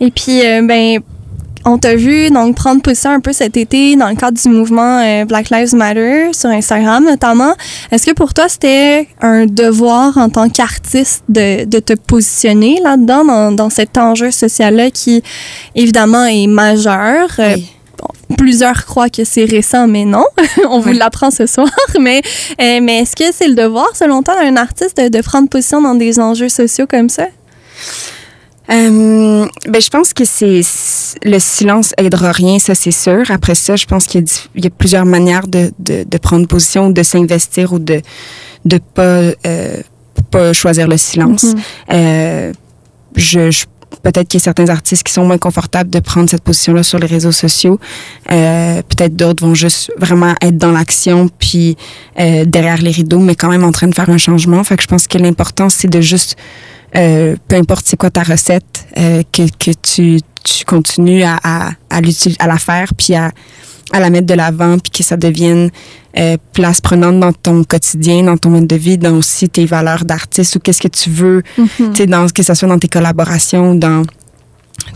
Et 0.00 0.10
puis, 0.10 0.44
euh, 0.46 0.62
ben, 0.62 1.00
on 1.64 1.76
t'a 1.76 1.96
vu 1.96 2.30
donc 2.30 2.54
prendre 2.54 2.80
position 2.80 3.10
un 3.10 3.20
peu 3.20 3.32
cet 3.32 3.56
été 3.56 3.96
dans 3.96 4.08
le 4.08 4.14
cadre 4.14 4.40
du 4.40 4.48
mouvement 4.48 5.00
euh, 5.02 5.24
Black 5.24 5.50
Lives 5.50 5.74
Matter 5.74 6.28
sur 6.32 6.48
Instagram 6.50 7.04
notamment. 7.04 7.52
Est-ce 7.90 8.06
que 8.06 8.12
pour 8.12 8.32
toi 8.32 8.48
c'était 8.48 9.08
un 9.20 9.44
devoir 9.44 10.16
en 10.16 10.30
tant 10.30 10.48
qu'artiste 10.48 11.24
de, 11.28 11.64
de 11.64 11.78
te 11.80 11.92
positionner 11.94 12.78
là-dedans 12.82 13.24
dans, 13.24 13.52
dans 13.52 13.70
cet 13.70 13.98
enjeu 13.98 14.30
social-là 14.30 14.90
qui 14.90 15.22
évidemment 15.74 16.24
est 16.26 16.46
majeur? 16.46 17.28
Euh, 17.40 17.56
Oui. 17.56 17.68
Plusieurs 18.36 18.84
croient 18.86 19.10
que 19.10 19.24
c'est 19.24 19.44
récent, 19.44 19.88
mais 19.88 20.04
non. 20.04 20.24
on 20.70 20.78
vous 20.80 20.90
Oui. 20.90 20.96
l'apprend 20.98 21.30
ce 21.32 21.46
soir. 21.46 21.68
Mais, 22.00 22.22
euh, 22.60 22.78
mais 22.80 22.98
est-ce 23.00 23.16
que 23.16 23.24
c'est 23.32 23.48
le 23.48 23.54
devoir, 23.54 23.88
selon 23.96 24.22
toi, 24.22 24.36
d'un 24.36 24.56
artiste 24.56 24.96
de, 24.98 25.08
de 25.08 25.20
prendre 25.22 25.48
position 25.48 25.80
dans 25.82 25.94
des 25.96 26.20
enjeux 26.20 26.48
sociaux 26.50 26.86
comme 26.86 27.08
ça? 27.08 27.26
Euh, 28.70 29.46
ben, 29.66 29.80
je 29.80 29.88
pense 29.88 30.12
que 30.12 30.24
c'est 30.24 30.60
le 31.24 31.38
silence 31.38 31.94
aidera 31.96 32.32
rien, 32.32 32.58
ça 32.58 32.74
c'est 32.74 32.90
sûr. 32.90 33.22
Après 33.30 33.54
ça, 33.54 33.76
je 33.76 33.86
pense 33.86 34.06
qu'il 34.06 34.20
y 34.22 34.24
a, 34.24 34.66
y 34.66 34.70
plusieurs 34.70 35.06
manières 35.06 35.48
de, 35.48 35.70
de, 35.78 36.04
de 36.04 36.18
prendre 36.18 36.46
position, 36.46 36.90
de 36.90 37.02
s'investir 37.02 37.72
ou 37.72 37.78
de 37.78 38.02
de 38.64 38.78
pas 38.94 39.22
euh, 39.46 39.76
pas 40.30 40.52
choisir 40.52 40.86
le 40.88 40.98
silence. 40.98 41.44
Mhm. 41.44 41.54
Euh, 41.92 42.52
je, 43.16 43.50
je- 43.50 43.64
peut-être 44.02 44.28
qu'il 44.28 44.38
y 44.38 44.42
a 44.42 44.44
certains 44.44 44.68
artistes 44.68 45.02
qui 45.02 45.12
sont 45.14 45.24
moins 45.24 45.38
confortables 45.38 45.88
de 45.88 46.00
prendre 46.00 46.28
cette 46.28 46.42
position-là 46.42 46.82
sur 46.82 46.98
les 46.98 47.06
réseaux 47.06 47.32
sociaux. 47.32 47.80
Euh, 48.30 48.82
peut-être 48.82 49.16
d'autres 49.16 49.44
vont 49.46 49.54
juste 49.54 49.90
vraiment 49.96 50.34
être 50.42 50.58
dans 50.58 50.72
l'action 50.72 51.30
puis 51.38 51.76
euh, 52.20 52.44
derrière 52.44 52.78
les 52.82 52.90
rideaux, 52.90 53.18
mais 53.20 53.34
quand 53.34 53.48
même 53.48 53.64
en 53.64 53.72
train 53.72 53.88
de 53.88 53.94
faire 53.94 54.10
un 54.10 54.18
changement. 54.18 54.62
Fait 54.62 54.76
que 54.76 54.82
je 54.82 54.88
pense 54.88 55.06
que 55.06 55.16
l'important 55.16 55.70
c'est 55.70 55.88
de 55.88 56.02
juste 56.02 56.36
euh, 56.96 57.36
peu 57.48 57.56
importe 57.56 57.86
c'est 57.86 57.96
quoi 57.96 58.10
ta 58.10 58.22
recette, 58.22 58.86
euh, 58.96 59.22
que, 59.32 59.42
que 59.58 59.70
tu, 59.82 60.20
tu 60.44 60.64
continues 60.64 61.22
à, 61.22 61.38
à, 61.42 61.68
à, 61.90 62.00
à 62.38 62.46
la 62.46 62.58
faire, 62.58 62.94
puis 62.94 63.14
à, 63.14 63.30
à 63.92 64.00
la 64.00 64.10
mettre 64.10 64.26
de 64.26 64.34
l'avant, 64.34 64.78
puis 64.78 64.90
que 64.90 65.02
ça 65.02 65.16
devienne 65.16 65.70
euh, 66.18 66.36
place 66.52 66.80
prenante 66.80 67.20
dans 67.20 67.32
ton 67.32 67.64
quotidien, 67.64 68.22
dans 68.24 68.36
ton 68.36 68.50
mode 68.50 68.66
de 68.66 68.76
vie, 68.76 68.98
dans 68.98 69.16
aussi 69.16 69.48
tes 69.48 69.66
valeurs 69.66 70.04
d'artiste 70.04 70.56
ou 70.56 70.58
qu'est-ce 70.60 70.80
que 70.82 70.88
tu 70.88 71.10
veux, 71.10 71.42
Mhm. 71.56 71.66
tu 71.78 71.96
sais, 71.96 72.06
dans 72.06 72.26
que 72.28 72.42
ce 72.42 72.54
soit 72.54 72.68
dans 72.68 72.78
tes 72.78 72.88
collaborations, 72.88 73.74
dans 73.74 74.02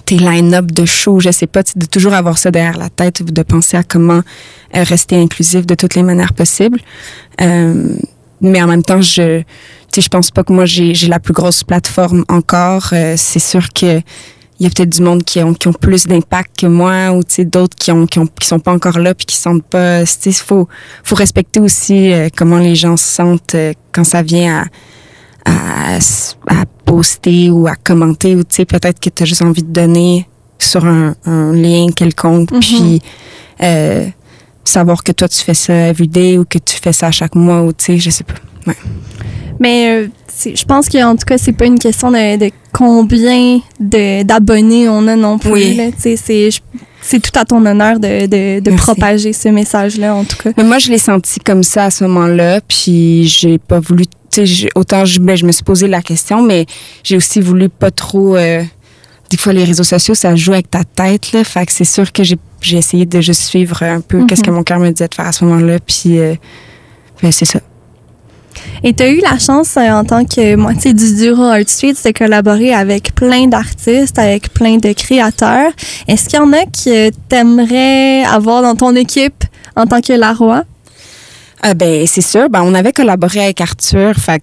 tes 0.07 0.17
line-up 0.17 0.67
de 0.73 0.85
shows, 0.85 1.21
je 1.21 1.31
sais 1.31 1.47
pas, 1.47 1.63
de 1.77 1.87
toujours 1.87 2.15
avoir 2.15 2.39
ça 2.39 2.51
derrière 2.51 2.77
la 2.79 2.89
tête, 2.89 3.21
ou 3.21 3.25
de 3.25 3.43
penser 3.43 3.77
à 3.77 3.83
comment 3.83 4.21
euh, 4.75 4.83
rester 4.85 5.17
inclusif 5.17 5.67
de 5.67 5.75
toutes 5.75 5.95
les 5.95 6.03
manières 6.03 6.33
possibles. 6.35 6.79
Euh, 7.41 7.95
mais 8.43 8.63
en 8.63 8.67
même 8.67 8.83
temps, 8.83 9.01
je, 9.01 9.39
tu 9.41 9.45
sais, 9.95 10.01
je 10.03 10.09
pense 10.09 10.31
pas 10.31 10.45
que 10.45 10.53
moi 10.53 10.67
j'ai 10.67 10.95
j'ai 10.95 11.09
la 11.09 11.21
plus 11.21 11.33
grosse 11.33 11.65
plateforme 11.65 12.25
encore. 12.29 12.89
Euh, 12.93 13.15
c'est 13.17 13.39
sûr 13.39 13.73
que 13.73 14.01
il 14.61 14.65
y 14.65 14.67
a 14.67 14.71
peut-être 14.71 14.91
du 14.91 15.03
monde 15.03 15.25
qui 15.25 15.41
ont, 15.43 15.55
qui 15.55 15.67
ont 15.67 15.73
plus 15.73 16.07
d'impact 16.07 16.61
que 16.61 16.67
moi 16.67 17.11
ou 17.13 17.25
tu 17.25 17.35
sais 17.35 17.45
d'autres 17.45 17.75
qui 17.77 17.91
ont, 17.91 18.07
qui 18.07 18.19
ont 18.21 18.27
qui 18.27 18.47
sont 18.47 18.61
pas 18.61 18.73
encore 18.73 18.99
là 19.01 19.13
puis 19.15 19.27
qui 19.27 19.37
sentent 19.37 19.65
pas. 19.65 20.03
Tu 20.05 20.07
sais, 20.07 20.33
faut 20.33 20.69
faut 21.03 21.17
respecter 21.17 21.59
aussi 21.59 22.13
euh, 22.13 22.29
comment 22.37 22.59
les 22.59 22.77
gens 22.77 22.97
se 22.97 23.05
sentent 23.07 23.55
euh, 23.57 23.73
quand 23.93 24.05
ça 24.05 24.23
vient 24.23 24.65
à, 25.47 25.51
à 25.51 25.99
à 26.49 26.65
poster 26.85 27.51
ou 27.51 27.67
à 27.67 27.75
commenter 27.75 28.37
ou 28.37 28.45
tu 28.45 28.57
sais 28.57 28.65
peut-être 28.65 29.01
que 29.01 29.09
tu 29.11 29.23
as 29.23 29.27
juste 29.27 29.43
envie 29.43 29.63
de 29.63 29.73
donner 29.73 30.29
sur 30.59 30.85
un, 30.85 31.17
un 31.27 31.53
lien 31.53 31.87
quelconque 31.95 32.53
Mhm. 32.53 32.61
puis 32.61 33.03
euh, 33.63 34.07
savoir 34.65 35.03
que 35.03 35.13
toi 35.13 35.29
tu 35.29 35.39
fais 35.39 35.55
ça 35.55 35.73
everyday 35.75 36.39
ou 36.39 36.45
que 36.45 36.59
tu 36.59 36.77
fais 36.77 36.93
ça 36.93 37.09
à 37.09 37.11
chaque 37.11 37.35
mois 37.35 37.63
ou 37.63 37.73
tu 37.73 37.85
sais 37.85 37.99
je 37.99 38.11
sais 38.11 38.25
pas. 38.25 38.35
Mais 39.61 39.89
euh, 39.91 40.09
je 40.45 40.65
pense 40.65 40.89
qu'en 40.89 41.15
tout 41.15 41.25
cas, 41.25 41.39
c'est 41.39 41.53
pas 41.53 41.67
une 41.67 41.79
question 41.79 42.11
de, 42.11 42.37
de 42.37 42.51
combien 42.73 43.61
de- 43.79 44.23
d'abonnés 44.25 44.89
on 44.89 45.07
a 45.07 45.15
non 45.15 45.39
plus. 45.39 45.53
Oui. 45.53 45.81
C'est 47.05 47.19
tout 47.21 47.37
à 47.39 47.45
ton 47.45 47.65
honneur 47.67 47.99
de, 48.01 48.27
de, 48.61 48.77
propager 48.77 49.33
ce 49.33 49.49
message-là, 49.49 50.15
en 50.15 50.25
tout 50.25 50.37
cas. 50.37 50.51
Mais 50.57 50.63
moi, 50.65 50.79
je 50.79 50.89
l'ai 50.91 50.99
senti 50.99 51.41
comme 51.41 51.63
ça 51.65 51.87
à 51.87 51.91
ce 51.91 52.05
moment-là, 52.05 52.61
puis 52.61 53.27
j'ai 53.27 53.59
pas 53.59 53.81
voulu. 53.81 54.05
Autant 54.75 55.05
je, 55.05 55.21
ben, 55.21 55.37
je 55.37 55.45
me 55.45 55.53
suis 55.53 55.65
posé 55.65 55.89
la 55.89 56.01
question, 56.01 56.43
mais 56.43 56.65
j'ai 57.05 57.17
aussi 57.17 57.41
voulu 57.41 57.69
pas 57.69 57.91
trop. 57.91 58.37
euh, 58.37 58.63
des 59.33 59.39
fois, 59.39 59.55
les 59.55 59.65
réseaux 59.65 59.83
sociaux, 59.83 60.15
ça 60.15 60.37
joue 60.37 60.53
avec 60.53 60.71
ta 60.71 60.85
tête, 60.85 61.33
là. 61.33 61.43
Fait 61.43 61.65
que 61.65 61.73
c'est 61.73 61.85
sûr 61.85 62.13
que 62.13 62.23
j'ai 62.23 62.37
j'ai 62.61 62.77
essayé 62.77 63.07
de 63.07 63.21
juste 63.21 63.43
suivre 63.43 63.83
un 63.83 64.01
peu 64.01 64.19
Mhm. 64.19 64.27
qu'est-ce 64.29 64.43
que 64.45 64.51
mon 64.53 64.63
cœur 64.63 64.79
me 64.79 64.91
disait 64.91 65.09
de 65.09 65.15
faire 65.15 65.27
à 65.27 65.33
ce 65.33 65.45
moment-là, 65.47 65.79
puis 65.85 66.19
euh, 66.21 66.35
ben, 67.21 67.33
c'est 67.33 67.45
ça. 67.47 67.59
Et 68.85 68.93
tu 68.93 69.03
as 69.03 69.09
eu 69.09 69.21
la 69.21 69.39
chance, 69.39 69.77
euh, 69.79 69.91
en 69.91 70.05
tant 70.05 70.25
que 70.25 70.55
moitié 70.55 70.93
du 70.93 71.15
duo 71.17 71.43
Art 71.43 71.67
Street, 71.67 71.95
de 72.05 72.11
collaborer 72.13 72.73
avec 72.75 73.15
plein 73.17 73.47
d'artistes, 73.49 74.19
avec 74.19 74.53
plein 74.53 74.77
de 74.77 74.93
créateurs. 74.93 75.73
Est-ce 76.07 76.29
qu'il 76.29 76.39
y 76.39 76.43
en 76.43 76.53
a 76.53 76.65
que 76.67 77.11
t'aimerais 77.29 78.23
avoir 78.25 78.63
dans 78.63 78.77
ton 78.77 78.95
équipe 78.95 79.45
en 79.75 79.87
tant 79.87 80.01
que 80.01 80.13
la 80.13 80.33
roi? 80.35 80.63
Ah 81.63 81.75
ben 81.75 82.07
c'est 82.07 82.21
sûr. 82.21 82.49
Ben 82.51 82.63
on 82.63 82.75
avait 82.75 82.93
collaboré 82.93 83.43
avec 83.43 83.61
Arthur, 83.61 84.15
fait 84.15 84.41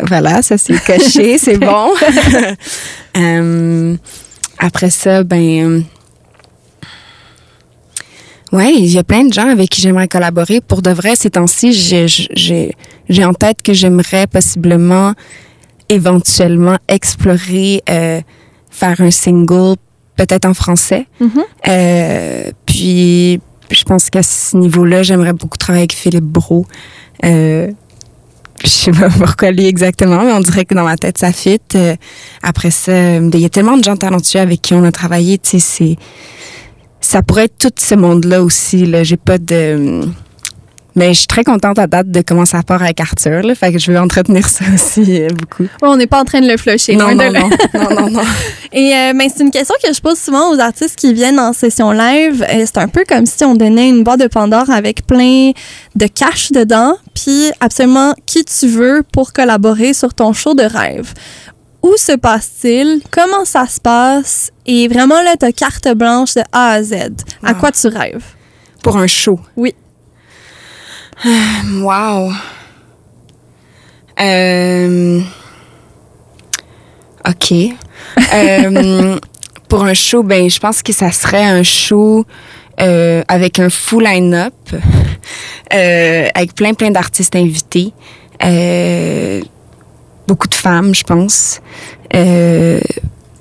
voilà, 0.00 0.42
ça 0.42 0.58
c'est 0.58 0.78
coché, 0.84 1.38
c'est 1.38 1.58
bon. 1.58 1.92
Euh, 3.16 3.96
après 4.58 4.90
ça, 4.90 5.22
ben 5.22 5.84
ouais, 8.50 8.72
il 8.74 8.86
y 8.86 8.98
a 8.98 9.04
plein 9.04 9.24
de 9.24 9.32
gens 9.32 9.48
avec 9.48 9.70
qui 9.70 9.80
j'aimerais 9.80 10.08
collaborer. 10.08 10.60
Pour 10.60 10.82
de 10.82 10.90
vrai, 10.90 11.14
ces 11.14 11.30
temps-ci, 11.30 11.72
j'ai 11.72 13.24
en 13.24 13.34
tête 13.34 13.62
que 13.62 13.72
j'aimerais 13.72 14.26
possiblement, 14.26 15.12
éventuellement 15.88 16.76
explorer, 16.88 17.82
euh, 17.88 18.20
faire 18.68 19.00
un 19.00 19.12
single 19.12 19.76
peut-être 20.16 20.44
en 20.44 20.54
français. 20.54 21.06
Mhm. 21.20 21.42
Euh, 21.68 22.50
puis, 22.66 23.40
je 23.70 23.82
pense 23.84 24.10
qu'à 24.10 24.22
ce 24.22 24.56
niveau-là, 24.56 25.02
j'aimerais 25.02 25.32
beaucoup 25.32 25.58
travailler 25.58 25.82
avec 25.82 25.94
Philippe 25.94 26.24
Bro. 26.24 26.66
Euh, 27.24 27.70
je 28.64 28.70
sais 28.70 28.90
pas 28.90 29.08
pourquoi 29.18 29.50
lui 29.50 29.66
exactement, 29.66 30.24
mais 30.24 30.32
on 30.32 30.40
dirait 30.40 30.64
que 30.64 30.74
dans 30.74 30.84
ma 30.84 30.96
tête, 30.96 31.18
ça 31.18 31.32
fit. 31.32 31.60
Euh, 31.74 31.96
après 32.42 32.70
ça, 32.70 32.92
euh, 32.92 33.30
il 33.32 33.40
y 33.40 33.44
a 33.44 33.48
tellement 33.48 33.76
de 33.76 33.84
gens 33.84 33.96
talentueux 33.96 34.40
avec 34.40 34.62
qui 34.62 34.74
on 34.74 34.84
a 34.84 34.92
travaillé, 34.92 35.38
tu 35.38 35.50
sais, 35.50 35.58
c'est... 35.58 35.96
Ça 37.00 37.22
pourrait 37.22 37.44
être 37.44 37.58
tout 37.58 37.72
ce 37.78 37.94
monde-là 37.94 38.42
aussi, 38.42 38.86
là. 38.86 39.04
J'ai 39.04 39.18
pas 39.18 39.36
de... 39.36 40.00
Mais 40.96 41.12
je 41.12 41.18
suis 41.20 41.26
très 41.26 41.42
contente 41.42 41.78
à 41.78 41.86
date 41.88 42.08
de 42.10 42.20
comment 42.20 42.44
ça 42.44 42.62
part 42.62 42.82
avec 42.82 43.00
Arthur, 43.00 43.42
là. 43.42 43.54
Fait 43.54 43.72
que 43.72 43.78
je 43.78 43.90
veux 43.90 43.98
entretenir 43.98 44.48
ça 44.48 44.64
aussi 44.72 45.22
euh, 45.22 45.28
beaucoup. 45.28 45.64
Ouais, 45.64 45.88
on 45.88 45.96
n'est 45.96 46.06
pas 46.06 46.20
en 46.20 46.24
train 46.24 46.40
de 46.40 46.46
le 46.48 46.56
flusher. 46.56 46.94
non, 46.94 47.08
de 47.08 47.14
non, 47.14 47.50
non, 47.74 48.00
non, 48.00 48.10
non. 48.10 48.22
Et 48.72 48.94
euh, 48.94 49.12
ben, 49.12 49.28
c'est 49.34 49.42
une 49.42 49.50
question 49.50 49.74
que 49.82 49.92
je 49.92 50.00
pose 50.00 50.18
souvent 50.18 50.54
aux 50.54 50.58
artistes 50.60 50.96
qui 50.96 51.12
viennent 51.12 51.40
en 51.40 51.52
session 51.52 51.90
live. 51.90 52.44
Euh, 52.48 52.62
c'est 52.64 52.78
un 52.78 52.86
peu 52.88 53.04
comme 53.08 53.26
si 53.26 53.42
on 53.44 53.54
donnait 53.56 53.88
une 53.88 54.04
boîte 54.04 54.20
de 54.20 54.28
Pandore 54.28 54.70
avec 54.70 55.04
plein 55.06 55.50
de 55.96 56.06
cash 56.06 56.52
dedans, 56.52 56.96
puis 57.14 57.50
absolument 57.60 58.14
qui 58.26 58.44
tu 58.44 58.68
veux 58.68 59.02
pour 59.12 59.32
collaborer 59.32 59.94
sur 59.94 60.14
ton 60.14 60.32
show 60.32 60.54
de 60.54 60.62
rêve. 60.62 61.12
Où 61.82 61.92
se 61.98 62.12
passe-t-il? 62.12 63.02
Comment 63.10 63.44
ça 63.44 63.66
se 63.66 63.80
passe? 63.80 64.50
Et 64.64 64.88
vraiment, 64.88 65.20
là, 65.22 65.34
t'as 65.38 65.52
carte 65.52 65.88
blanche 65.94 66.34
de 66.34 66.42
A 66.52 66.70
à 66.70 66.82
Z. 66.82 66.92
À 67.42 67.52
Wow. 67.52 67.58
quoi 67.58 67.72
tu 67.72 67.88
rêves? 67.88 68.24
Pour 68.82 68.96
un 68.96 69.06
show. 69.06 69.38
Oui. 69.56 69.74
Wow. 71.82 72.32
Euh, 74.20 75.20
OK. 77.28 77.52
Euh, 78.32 79.18
pour 79.68 79.84
un 79.84 79.94
show, 79.94 80.22
ben, 80.22 80.48
je 80.48 80.58
pense 80.58 80.82
que 80.82 80.92
ça 80.92 81.10
serait 81.10 81.44
un 81.44 81.62
show 81.62 82.24
euh, 82.80 83.22
avec 83.28 83.58
un 83.58 83.70
full 83.70 84.04
line-up, 84.04 84.54
avec 85.70 86.54
plein, 86.54 86.74
plein 86.74 86.90
d'artistes 86.90 87.36
invités. 87.36 87.92
Beaucoup 90.26 90.48
de 90.48 90.54
femmes, 90.54 90.94
je 90.94 91.04
pense. 91.04 91.60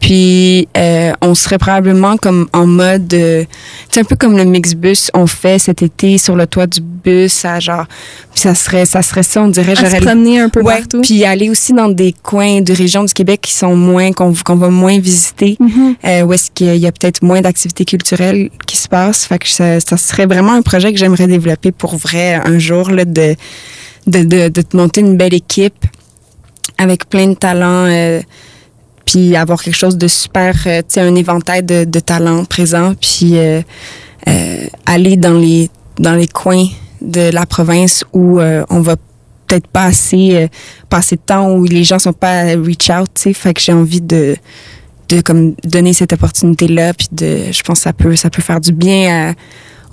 Puis, 0.03 0.67
euh, 0.75 1.13
on 1.21 1.33
serait 1.33 1.57
probablement 1.57 2.17
comme 2.17 2.45
en 2.51 2.67
mode... 2.67 3.13
euh, 3.13 3.45
c'est 3.89 4.01
un 4.01 4.03
peu 4.03 4.17
comme 4.17 4.35
le 4.35 4.43
Mixbus 4.43 5.09
on 5.13 5.27
fait 5.27 5.59
cet 5.59 5.81
été 5.81 6.17
sur 6.17 6.35
le 6.35 6.45
toit 6.45 6.67
du 6.67 6.81
bus, 6.81 7.45
à 7.45 7.61
genre... 7.61 7.85
Puis 8.33 8.41
ça 8.41 8.53
serait, 8.53 8.85
ça 8.85 9.01
serait 9.01 9.23
ça, 9.23 9.41
on 9.41 9.47
dirait. 9.47 9.71
À 9.81 9.89
se 9.89 9.95
promener 10.03 10.41
un 10.41 10.49
peu 10.49 10.61
Ouais, 10.61 10.79
partout. 10.79 10.99
puis 10.99 11.23
aller 11.23 11.49
aussi 11.49 11.71
dans 11.71 11.87
des 11.87 12.13
coins 12.21 12.59
de 12.59 12.73
régions 12.73 13.05
du 13.05 13.13
Québec 13.13 13.39
qui 13.43 13.53
sont 13.53 13.77
moins, 13.77 14.11
qu'on 14.11 14.33
qu'on 14.33 14.57
va 14.57 14.67
moins 14.69 14.99
visiter, 14.99 15.55
Mhm. 15.61 15.95
euh, 16.03 16.21
où 16.23 16.33
est-ce 16.33 16.51
qu'il 16.51 16.75
y 16.75 16.85
a 16.85 16.91
peut-être 16.91 17.21
moins 17.21 17.39
d'activités 17.39 17.85
culturelles 17.85 18.49
qui 18.67 18.75
se 18.75 18.89
passent. 18.89 19.23
Fait 19.25 19.39
que 19.39 19.47
ça, 19.47 19.79
ça 19.79 19.95
serait 19.95 20.25
vraiment 20.25 20.51
un 20.51 20.63
projet 20.63 20.91
que 20.91 20.99
j'aimerais 20.99 21.27
développer 21.27 21.71
pour 21.71 21.95
vrai 21.95 22.41
un 22.43 22.59
jour, 22.59 22.91
là, 22.91 23.05
de, 23.05 23.35
de, 24.07 24.23
de, 24.23 24.49
de 24.49 24.61
te 24.61 24.75
monter 24.75 24.99
une 24.99 25.15
belle 25.15 25.33
équipe 25.33 25.85
avec 26.77 27.07
plein 27.07 27.27
de 27.27 27.35
talents, 27.35 27.85
euh, 27.87 28.19
puis 29.05 29.35
avoir 29.35 29.61
quelque 29.61 29.75
chose 29.75 29.97
de 29.97 30.07
super, 30.07 30.55
euh, 30.65 30.79
tu 30.79 30.85
sais, 30.95 31.01
un 31.01 31.15
éventail 31.15 31.63
de, 31.63 31.99
talents 31.99 32.45
présents, 32.45 32.93
puis 32.99 33.37
euh, 33.37 33.61
euh, 34.27 34.65
aller 34.85 35.17
dans 35.17 35.33
les, 35.33 35.69
dans 35.99 36.15
les 36.15 36.27
coins 36.27 36.67
de 37.01 37.29
la 37.31 37.45
province 37.45 38.03
où 38.13 38.39
euh, 38.39 38.63
on 38.69 38.79
va 38.79 38.95
peut-être 39.47 39.67
pas 39.67 39.83
assez, 39.83 40.35
euh, 40.35 40.47
pas 40.89 40.97
assez 40.97 41.15
de 41.15 41.21
temps, 41.21 41.51
où 41.51 41.65
les 41.65 41.83
gens 41.83 41.99
sont 41.99 42.13
pas 42.13 42.39
à 42.39 42.45
reach 42.55 42.89
out, 42.89 43.09
tu 43.13 43.23
sais. 43.23 43.33
Fait 43.33 43.53
que 43.53 43.61
j'ai 43.61 43.73
envie 43.73 44.01
de, 44.01 44.35
de 45.09 45.21
comme 45.21 45.53
donner 45.63 45.93
cette 45.93 46.13
opportunité-là, 46.13 46.93
puis 46.93 47.07
de, 47.11 47.51
je 47.51 47.61
pense 47.63 47.79
que 47.79 47.83
ça 47.83 47.93
peut, 47.93 48.15
ça 48.15 48.29
peut 48.29 48.41
faire 48.41 48.61
du 48.61 48.71
bien 48.71 49.29
à- 49.29 49.33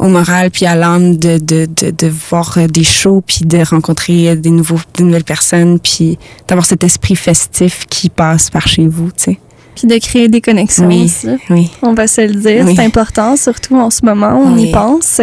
au 0.00 0.08
moral 0.08 0.50
puis 0.50 0.66
à 0.66 0.74
l'âme 0.74 1.16
de, 1.16 1.38
de, 1.38 1.66
de, 1.66 2.08
voir 2.08 2.56
euh, 2.56 2.66
des 2.66 2.84
shows 2.84 3.22
puis 3.24 3.44
de 3.44 3.58
rencontrer 3.58 4.30
euh, 4.30 4.34
des 4.34 4.50
nouveaux 4.50 4.80
des 4.94 5.04
nouvelles 5.04 5.24
personnes 5.24 5.78
puis 5.78 6.18
d'avoir 6.48 6.64
cet 6.64 6.82
esprit 6.82 7.16
festif 7.16 7.86
qui 7.88 8.08
passe 8.08 8.50
par 8.50 8.66
chez 8.66 8.86
vous 8.86 9.10
tu 9.12 9.24
sais 9.24 9.38
Puis 9.74 9.86
de 9.86 9.96
créer 9.98 10.28
des 10.28 10.40
connexions 10.40 10.86
oui 10.86 11.04
aussi. 11.04 11.28
oui 11.48 11.70
On 11.82 11.94
va 11.94 12.06
se 12.06 12.20
le 12.22 12.34
dire, 12.34 12.64
Oui. 12.66 12.74
c'est 12.76 12.82
important, 12.84 13.36
surtout 13.36 13.76
en 13.76 13.88
ce 13.90 14.04
moment, 14.04 14.40
on 14.44 14.56
y 14.58 14.70
pense. 14.72 15.20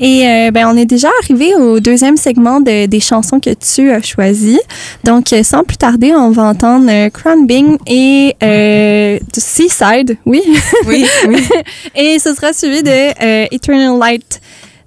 Et 0.00 0.26
euh, 0.26 0.50
ben, 0.50 0.66
on 0.72 0.76
est 0.76 0.84
déjà 0.84 1.08
arrivé 1.22 1.54
au 1.54 1.78
deuxième 1.80 2.16
segment 2.16 2.60
de- 2.60 2.86
des 2.86 3.00
chansons 3.00 3.40
que 3.40 3.50
tu 3.54 3.90
as 3.90 4.02
choisies. 4.02 4.60
Donc, 5.04 5.32
euh, 5.32 5.42
sans 5.42 5.62
plus 5.64 5.76
tarder, 5.76 6.12
on 6.12 6.30
va 6.30 6.42
entendre 6.44 6.86
euh, 6.90 7.08
Crown 7.10 7.46
Bing 7.46 7.78
et 7.86 8.34
euh, 8.42 9.18
du 9.32 9.40
Seaside, 9.40 10.16
oui. 10.26 10.42
oui 10.86 11.04
oui 11.28 11.42
et 11.96 12.18
ce 12.18 12.34
sera 12.34 12.52
suivi 12.52 12.82
de 12.82 13.54
Eternal 13.54 13.98
Light 13.98 14.40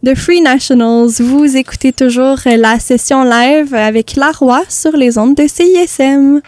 de 0.03 0.13
Free 0.15 0.41
Nationals. 0.41 1.09
Vous 1.19 1.55
écoutez 1.57 1.93
toujours 1.93 2.37
la 2.45 2.77
session 2.79 3.23
live 3.23 3.73
avec 3.73 4.15
La 4.15 4.31
Roi 4.31 4.63
sur 4.67 4.91
les 4.97 5.17
ondes 5.17 5.35
de 5.35 5.47
CISM. 5.47 6.41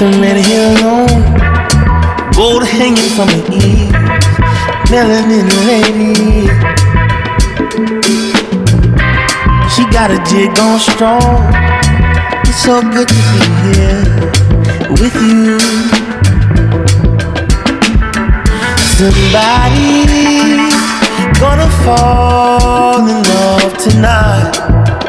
Got 0.00 0.14
the 0.14 0.20
red 0.22 0.36
hair 0.38 0.72
gold 2.34 2.64
hanging 2.66 3.10
from 3.16 3.28
her 3.28 3.44
ears, 3.52 3.92
melanin 4.88 5.48
lady. 5.68 6.48
She 9.68 9.84
got 9.92 10.10
a 10.10 10.18
jig 10.24 10.58
on 10.58 10.78
strong. 10.80 11.52
It's 12.46 12.62
so 12.62 12.80
good 12.80 13.08
to 13.08 13.14
be 13.34 13.44
here 13.60 14.04
with 14.88 15.14
you. 15.20 15.58
Somebody 18.96 20.06
gonna 21.38 21.68
fall 21.84 23.06
in 23.06 23.22
love 23.22 23.76
tonight. 23.76 24.99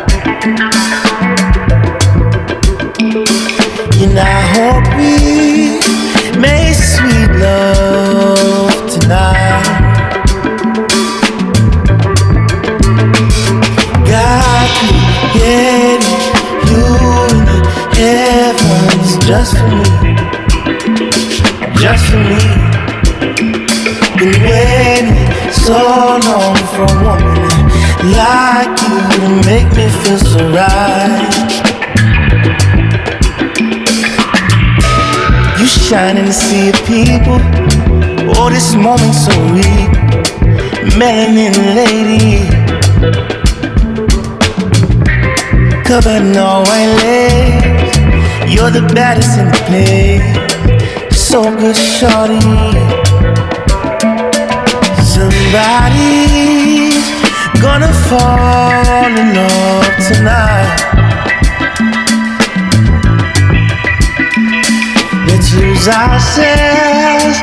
And 4.11 4.19
I 4.19 4.41
hope 4.55 4.87
we 4.97 6.37
make 6.37 6.75
sweet 6.75 7.31
love 7.39 8.10
Covered 45.91 46.21
in 46.21 46.31
white 46.35 46.93
lace. 47.03 47.99
You're 48.49 48.71
the 48.71 48.81
baddest 48.95 49.37
in 49.37 49.47
the 49.51 49.59
place. 49.67 50.23
So 51.13 51.43
good, 51.43 51.75
shorty. 51.75 52.39
Somebody's 55.03 56.15
gonna 57.61 57.91
fall 58.07 59.11
in 59.19 59.35
love 59.35 59.91
tonight. 60.07 60.79
Let's 65.27 65.53
lose 65.53 65.87
ourselves 65.89 67.37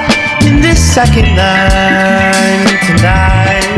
in 0.47 0.63
this 0.63 0.81
second 0.81 1.37
night 1.37 2.81
tonight. 2.87 3.78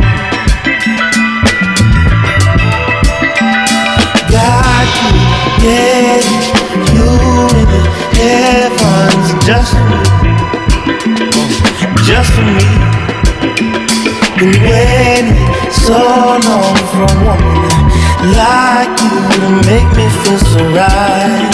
God 4.31 4.87
created 5.59 6.25
you 6.95 7.11
in 7.59 7.67
the 7.67 7.83
heavens 8.15 9.29
just 9.45 9.71
for 9.75 9.85
me, 9.91 10.03
just 12.07 12.31
for 12.35 12.47
me. 12.47 12.69
Been 14.39 14.55
waiting 14.63 15.35
so 15.73 15.99
long 16.47 16.77
for 16.91 17.03
a 17.03 17.15
woman 17.25 17.83
like 18.39 18.95
you 19.03 19.19
to 19.41 19.49
make 19.67 19.91
me 19.99 20.07
feel 20.23 20.39
so 20.39 20.63
right. 20.79 21.51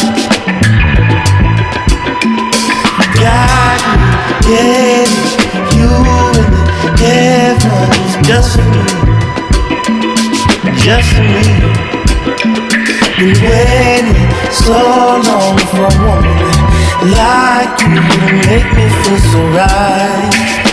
Got 3.17 3.81
me, 3.89 4.05
yeah, 4.53 5.09
you 5.77 5.91
in 6.37 6.49
the 6.53 6.63
heavens 7.01 8.13
just 8.29 8.51
for 8.55 8.69
me, 8.69 8.85
just 10.85 11.09
for 11.15 11.23
me. 11.23 11.86
Been 13.19 13.29
waiting 13.29 14.13
so 14.53 14.73
long 14.73 15.57
for 15.57 15.85
a 15.85 15.95
woman 16.05 16.37
like 17.17 17.81
you 17.81 17.97
to 17.97 18.33
make 18.45 18.69
me 18.77 18.89
feel 18.91 19.19
so 19.33 19.41
right. 19.57 20.66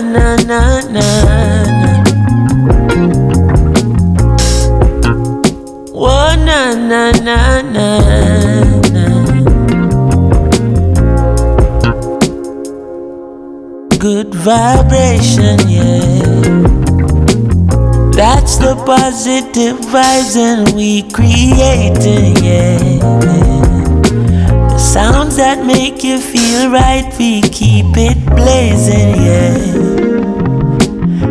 na 0.00 0.36
na 0.48 0.80
na. 0.88 1.06
Oh 5.94 6.34
na 6.46 6.74
na 6.74 7.12
na 7.20 7.62
na. 7.62 7.88
good 13.98 14.34
vibration, 14.34 15.58
yeah. 15.68 16.22
That's 18.10 18.56
the 18.56 18.74
positive 18.84 19.78
vibes 19.78 20.34
that 20.34 20.72
we 20.74 21.02
creating, 21.12 22.36
yeah. 22.42 23.71
Sounds 24.92 25.36
that 25.36 25.64
make 25.64 26.04
you 26.04 26.20
feel 26.20 26.70
right, 26.70 27.08
we 27.18 27.40
keep 27.40 27.96
it 27.96 28.18
blazing, 28.36 29.16
yeah. 29.24 29.56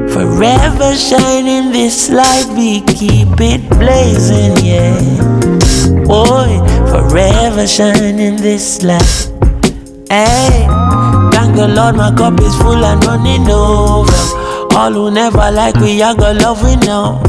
Forever 0.10 0.96
shining 0.96 1.72
this 1.72 2.10
light, 2.10 2.48
we 2.58 2.82
keep 2.82 3.40
it 3.40 3.62
blazing, 3.78 4.58
yeah. 4.66 4.98
Boy, 6.10 6.58
forever 6.90 7.68
shining 7.68 8.38
this 8.38 8.82
light. 8.82 9.30
Hey, 10.10 10.66
thank 11.32 11.56
the 11.56 11.68
Lord, 11.70 11.98
my 11.98 12.10
cup 12.18 12.42
is 12.42 12.56
full 12.58 12.84
and 12.84 13.06
running 13.06 13.48
over. 13.48 14.12
All 14.76 14.92
who 14.92 15.12
never 15.12 15.52
like 15.52 15.76
we, 15.76 16.02
I 16.02 16.16
got 16.16 16.36
love 16.42 16.64
we 16.64 16.78
know. 16.78 17.22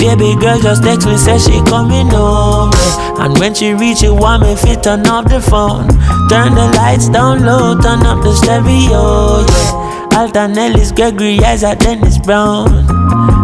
Baby 0.00 0.34
girl 0.40 0.58
just 0.58 0.82
text 0.82 1.06
me, 1.06 1.18
say 1.18 1.38
she 1.38 1.60
coming 1.68 2.10
over. 2.14 2.72
And 3.20 3.38
when 3.38 3.54
she 3.54 3.74
reach 3.74 4.02
it, 4.02 4.10
want 4.10 4.42
me 4.42 4.56
fit 4.56 4.82
turn 4.82 5.06
off 5.06 5.28
the 5.28 5.42
phone. 5.42 5.86
Turn 6.30 6.54
the 6.54 6.72
lights 6.74 7.10
down 7.10 7.44
low, 7.44 7.78
turn 7.78 8.06
up 8.06 8.24
the 8.24 8.34
stereo, 8.34 9.44
yeah. 9.44 10.18
Alton 10.18 10.56
Ellis, 10.56 10.90
Gregory 10.90 11.38
Isaac, 11.40 11.80
Dennis 11.80 12.16
Brown. 12.16 12.68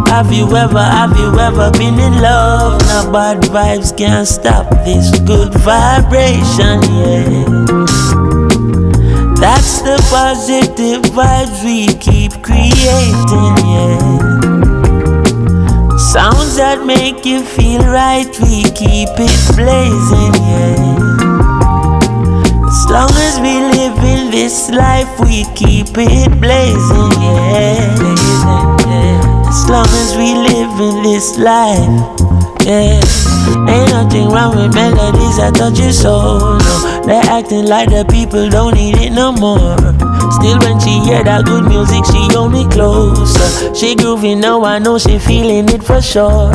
Have 0.08 0.32
you 0.32 0.44
ever, 0.56 0.82
have 0.82 1.16
you 1.18 1.38
ever 1.38 1.70
been 1.72 2.00
in 2.00 2.22
love? 2.22 2.80
Now 2.82 3.12
bad 3.12 3.42
vibes 3.42 3.94
can't 3.94 4.26
stop 4.26 4.70
this 4.84 5.10
good 5.20 5.52
vibration, 5.60 6.80
yeah. 6.96 7.44
That's 9.38 9.82
the 9.82 9.98
positive 10.08 11.02
vibes 11.12 11.62
we 11.62 11.88
keep 11.98 12.32
creating, 12.42 13.56
yeah. 13.68 14.35
Sounds 16.16 16.56
that 16.56 16.86
make 16.86 17.26
you 17.26 17.44
feel 17.44 17.82
right, 17.82 18.24
we 18.40 18.64
keep 18.72 19.12
it 19.20 19.40
blazing, 19.52 20.32
yeah. 20.48 20.96
As 22.64 22.88
long 22.88 23.12
as 23.28 23.36
we 23.44 23.60
live 23.76 23.98
in 24.02 24.30
this 24.30 24.70
life, 24.70 25.12
we 25.20 25.44
keep 25.54 25.92
it 25.92 26.32
blazing, 26.40 27.12
yeah. 27.20 28.00
As 29.46 29.68
long 29.68 29.84
as 30.00 30.16
we 30.16 30.32
live 30.32 30.80
in 30.80 31.02
this 31.02 31.36
life, 31.36 31.84
yeah. 32.64 33.25
Ain't 33.68 33.90
nothing 33.90 34.28
wrong 34.28 34.56
with 34.56 34.74
melodies 34.74 35.36
that 35.38 35.54
touch 35.54 35.78
your 35.78 35.92
soul, 35.92 36.58
no. 36.58 37.02
They're 37.06 37.22
acting 37.22 37.66
like 37.66 37.88
the 37.88 38.04
people 38.10 38.48
don't 38.48 38.74
need 38.74 38.96
it 38.98 39.10
no 39.10 39.32
more. 39.32 39.76
Still, 40.32 40.58
when 40.58 40.80
she 40.80 40.98
hear 41.00 41.22
that 41.22 41.44
good 41.44 41.64
music, 41.64 42.04
she 42.06 42.28
hold 42.34 42.52
me 42.52 42.66
closer. 42.68 43.74
She 43.74 43.94
groovy 43.94 44.36
now, 44.36 44.64
I 44.64 44.78
know 44.78 44.98
she 44.98 45.18
feeling 45.18 45.68
it 45.68 45.82
for 45.82 46.02
sure. 46.02 46.50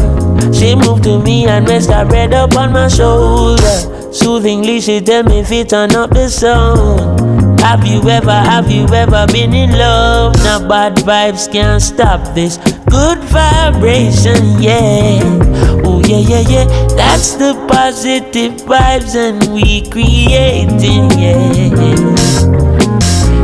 She 0.53 0.75
moved 0.75 1.03
to 1.03 1.19
me 1.19 1.45
and 1.45 1.67
rest 1.67 1.89
her 1.89 2.05
head 2.05 2.33
up 2.33 2.55
on 2.55 2.73
my 2.73 2.87
shoulder. 2.87 4.11
Soothingly, 4.11 4.81
she 4.81 4.99
tell 4.99 5.23
me 5.23 5.39
if 5.39 5.67
turn 5.69 5.95
up 5.95 6.09
the 6.09 6.27
sound. 6.29 7.59
Have 7.61 7.85
you 7.87 8.01
ever, 8.09 8.31
have 8.31 8.69
you 8.69 8.85
ever 8.87 9.25
been 9.27 9.53
in 9.53 9.71
love? 9.71 10.35
Now 10.37 10.67
bad 10.67 10.95
vibes 10.97 11.49
can't 11.49 11.81
stop 11.81 12.35
this 12.35 12.57
good 12.89 13.19
vibration, 13.19 14.61
yeah 14.61 15.90
yeah, 16.11 16.27
yeah, 16.27 16.49
yeah. 16.49 16.65
That's 16.95 17.35
the 17.35 17.53
positive 17.71 18.53
vibes 18.67 19.15
and 19.15 19.53
we 19.53 19.87
creating, 19.89 21.09
yeah. 21.17 22.19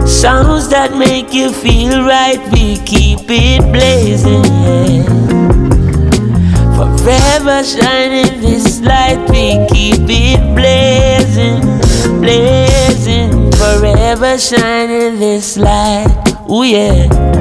Sounds 0.06 0.68
that 0.70 0.98
make 0.98 1.34
you 1.34 1.52
feel 1.54 2.04
right, 2.04 2.40
we 2.52 2.78
keep 2.86 3.30
it 3.30 3.62
blazing, 3.72 4.44
yeah. 4.44 5.04
Forever 6.76 7.64
shining 7.64 8.42
this 8.42 8.82
light, 8.82 9.20
we 9.30 9.66
keep 9.72 10.10
it 10.10 10.42
blazing, 10.56 11.62
blazing. 12.20 13.52
Forever 13.54 14.38
shining 14.38 15.20
this 15.20 15.58
light, 15.58 16.08
oh 16.50 16.64
yeah. 16.64 17.37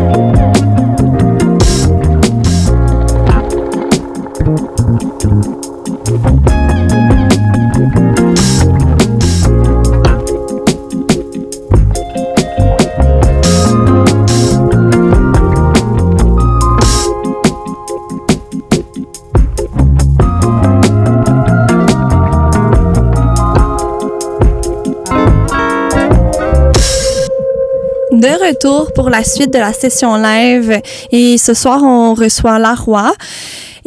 pour 28.95 29.11
la 29.11 29.25
suite 29.25 29.53
de 29.53 29.59
la 29.59 29.73
session 29.73 30.17
live. 30.17 30.81
Et 31.13 31.39
ce 31.39 31.55
soir, 31.55 31.83
on 31.83 32.15
reçoit 32.15 32.59
La 32.59 32.75
Roy. 32.75 33.13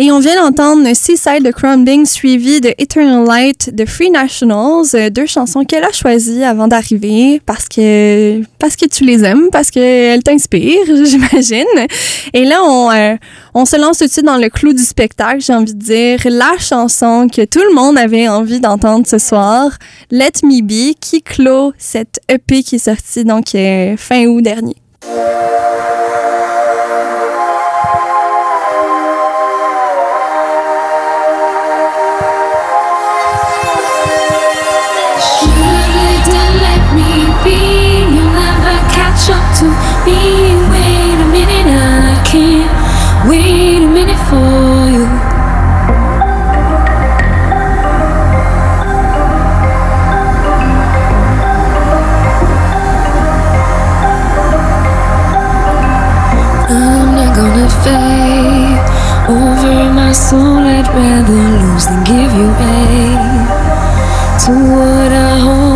Et 0.02 0.14
on 0.14 0.20
vient 0.20 0.42
d'entendre 0.42 0.88
Seaside 0.96 1.44
de 1.44 1.52
Crumbling 1.52 2.06
suivi 2.06 2.62
de 2.62 2.74
Eternal 2.78 3.26
Light 3.26 3.76
de 3.76 3.86
Free 3.86 4.10
Nationals, 4.10 4.86
euh, 4.94 5.10
deux 5.10 5.26
chansons 5.26 5.66
qu'elle 5.66 5.84
a 5.84 5.92
choisies 5.92 6.42
avant 6.46 6.70
d'arriver 6.70 7.42
parce 7.46 7.68
que, 7.68 8.42
parce 8.60 8.78
que 8.78 8.86
tu 8.86 9.04
les 9.04 9.26
aimes, 9.26 9.50
parce 9.52 9.70
qu'elles 9.70 10.24
t'inspirent, 10.24 10.86
j'imagine. 11.04 11.66
Et 12.34 12.46
là, 12.46 12.64
on, 12.64 12.90
euh, 12.92 13.18
on 13.54 13.66
se 13.66 13.76
lance 13.76 13.98
tout 13.98 14.06
de 14.06 14.10
suite 14.10 14.24
dans 14.24 14.38
le 14.38 14.48
clou 14.48 14.72
du 14.72 14.84
spectacle, 14.84 15.42
j'ai 15.42 15.54
envie 15.54 15.74
de 15.74 15.84
dire, 15.84 16.20
la 16.28 16.58
chanson 16.60 17.28
que 17.28 17.44
tout 17.44 17.60
le 17.70 17.76
monde 17.76 17.98
avait 17.98 18.30
envie 18.30 18.62
d'entendre 18.62 19.06
ce 19.06 19.18
soir, 19.18 19.78
Let 20.12 20.32
Me 20.44 20.62
Be, 20.62 20.96
qui 20.98 21.22
clôt 21.22 21.74
cette 21.78 22.22
EP 22.30 22.64
qui 22.64 22.76
est 22.76 22.86
sortie 22.86 23.26
donc 23.26 23.54
euh, 23.54 23.98
fin 23.98 24.28
août 24.28 24.42
dernier. 24.42 24.78
buffet 57.80 59.30
over 59.30 59.94
my 59.94 60.12
soul. 60.12 60.58
I'd 60.58 60.88
rather 60.88 61.34
lose 61.34 61.86
than 61.86 62.04
give 62.04 62.34
you 62.34 62.50
a 62.50 62.86
to 64.46 64.52
what 64.74 65.12
I 65.12 65.40
hold. 65.40 65.69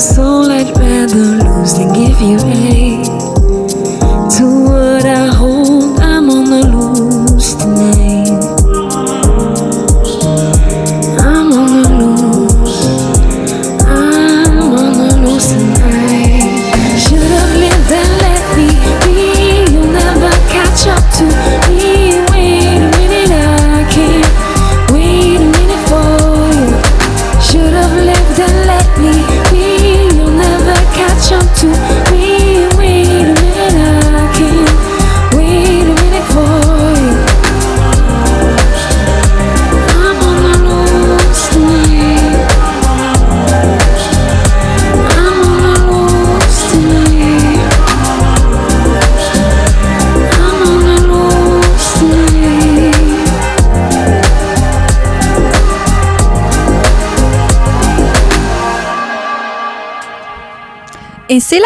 soul 0.00 0.50
I'd 0.50 0.74
rather 0.78 1.44
lose 1.44 1.74
than 1.74 1.92
give 1.92 2.20
you 2.22 2.38
air. 2.38 2.79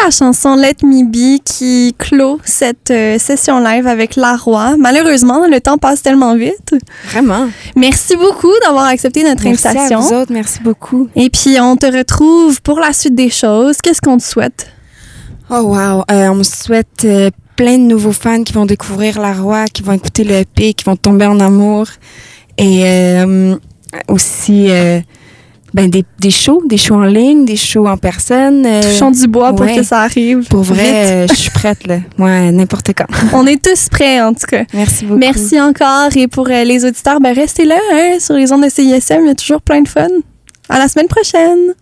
La 0.05 0.11
chanson 0.11 0.55
Let 0.55 0.83
Me 0.83 1.03
Be 1.03 1.41
qui 1.43 1.95
clôt 1.97 2.39
cette 2.45 2.91
euh, 2.91 3.17
session 3.17 3.59
live 3.59 3.87
avec 3.87 4.15
La 4.15 4.35
Roi. 4.35 4.77
Malheureusement, 4.77 5.47
le 5.47 5.59
temps 5.59 5.79
passe 5.79 6.03
tellement 6.03 6.35
vite. 6.35 6.75
Vraiment. 7.09 7.47
Merci 7.75 8.15
beaucoup 8.15 8.51
d'avoir 8.63 8.85
accepté 8.85 9.23
notre 9.23 9.43
Merci 9.43 9.65
à 9.65 9.71
invitation. 9.71 9.99
vous 10.01 10.13
autres. 10.13 10.31
Merci 10.31 10.59
beaucoup. 10.61 11.09
Et 11.15 11.31
puis, 11.31 11.57
on 11.59 11.75
te 11.75 11.87
retrouve 11.87 12.61
pour 12.61 12.79
la 12.79 12.93
suite 12.93 13.15
des 13.15 13.31
choses. 13.31 13.77
Qu'est-ce 13.81 13.99
qu'on 13.99 14.17
te 14.17 14.23
souhaite? 14.23 14.67
Oh 15.49 15.61
wow. 15.61 16.03
Euh, 16.11 16.27
on 16.27 16.35
me 16.35 16.43
souhaite 16.43 17.03
euh, 17.05 17.31
plein 17.55 17.79
de 17.79 17.83
nouveaux 17.83 18.11
fans 18.11 18.43
qui 18.43 18.53
vont 18.53 18.67
découvrir 18.67 19.19
La 19.19 19.33
Roi, 19.33 19.65
qui 19.65 19.81
vont 19.81 19.93
écouter 19.93 20.23
le 20.23 20.35
EP, 20.35 20.75
qui 20.75 20.83
vont 20.83 20.95
tomber 20.97 21.25
en 21.25 21.39
amour. 21.39 21.87
Et 22.59 22.83
euh, 22.85 23.55
aussi 24.07 24.69
ben, 25.75 25.89
des, 25.89 26.05
des 26.19 26.31
shows, 26.31 26.61
des 26.65 26.77
shows 26.77 26.95
en 26.95 27.03
ligne, 27.03 27.43
des 27.43 27.57
shows 27.57 27.85
en 27.85 27.97
personne. 27.97 28.65
euh, 28.65 28.81
Touchons 28.81 29.11
du 29.11 29.27
bois 29.27 29.53
pour 29.53 29.65
que 29.65 29.83
ça 29.83 29.99
arrive. 30.03 30.47
Pour 30.49 30.61
vrai, 30.63 31.05
euh, 31.05 31.27
je 31.27 31.35
suis 31.35 31.49
prête, 31.51 31.85
là. 31.85 31.97
Ouais, 32.17 32.49
n'importe 32.51 32.91
quand. 32.97 33.05
On 33.33 33.45
est 33.45 33.61
tous 33.61 33.89
prêts, 33.89 34.21
en 34.21 34.33
tout 34.33 34.47
cas. 34.47 34.63
Merci 34.73 35.03
beaucoup. 35.05 35.19
Merci 35.19 35.59
encore. 35.59 36.09
Et 36.15 36.27
pour 36.29 36.47
euh, 36.49 36.63
les 36.63 36.85
auditeurs, 36.85 37.19
ben, 37.19 37.33
restez 37.35 37.65
là 37.65 37.75
hein, 37.93 38.17
sur 38.19 38.35
les 38.35 38.53
ondes 38.53 38.63
de 38.63 38.69
CISM. 38.69 39.19
Il 39.23 39.27
y 39.27 39.31
a 39.31 39.35
toujours 39.35 39.61
plein 39.61 39.81
de 39.81 39.87
fun. 39.89 40.07
À 40.69 40.79
la 40.79 40.87
semaine 40.87 41.07
prochaine. 41.07 41.73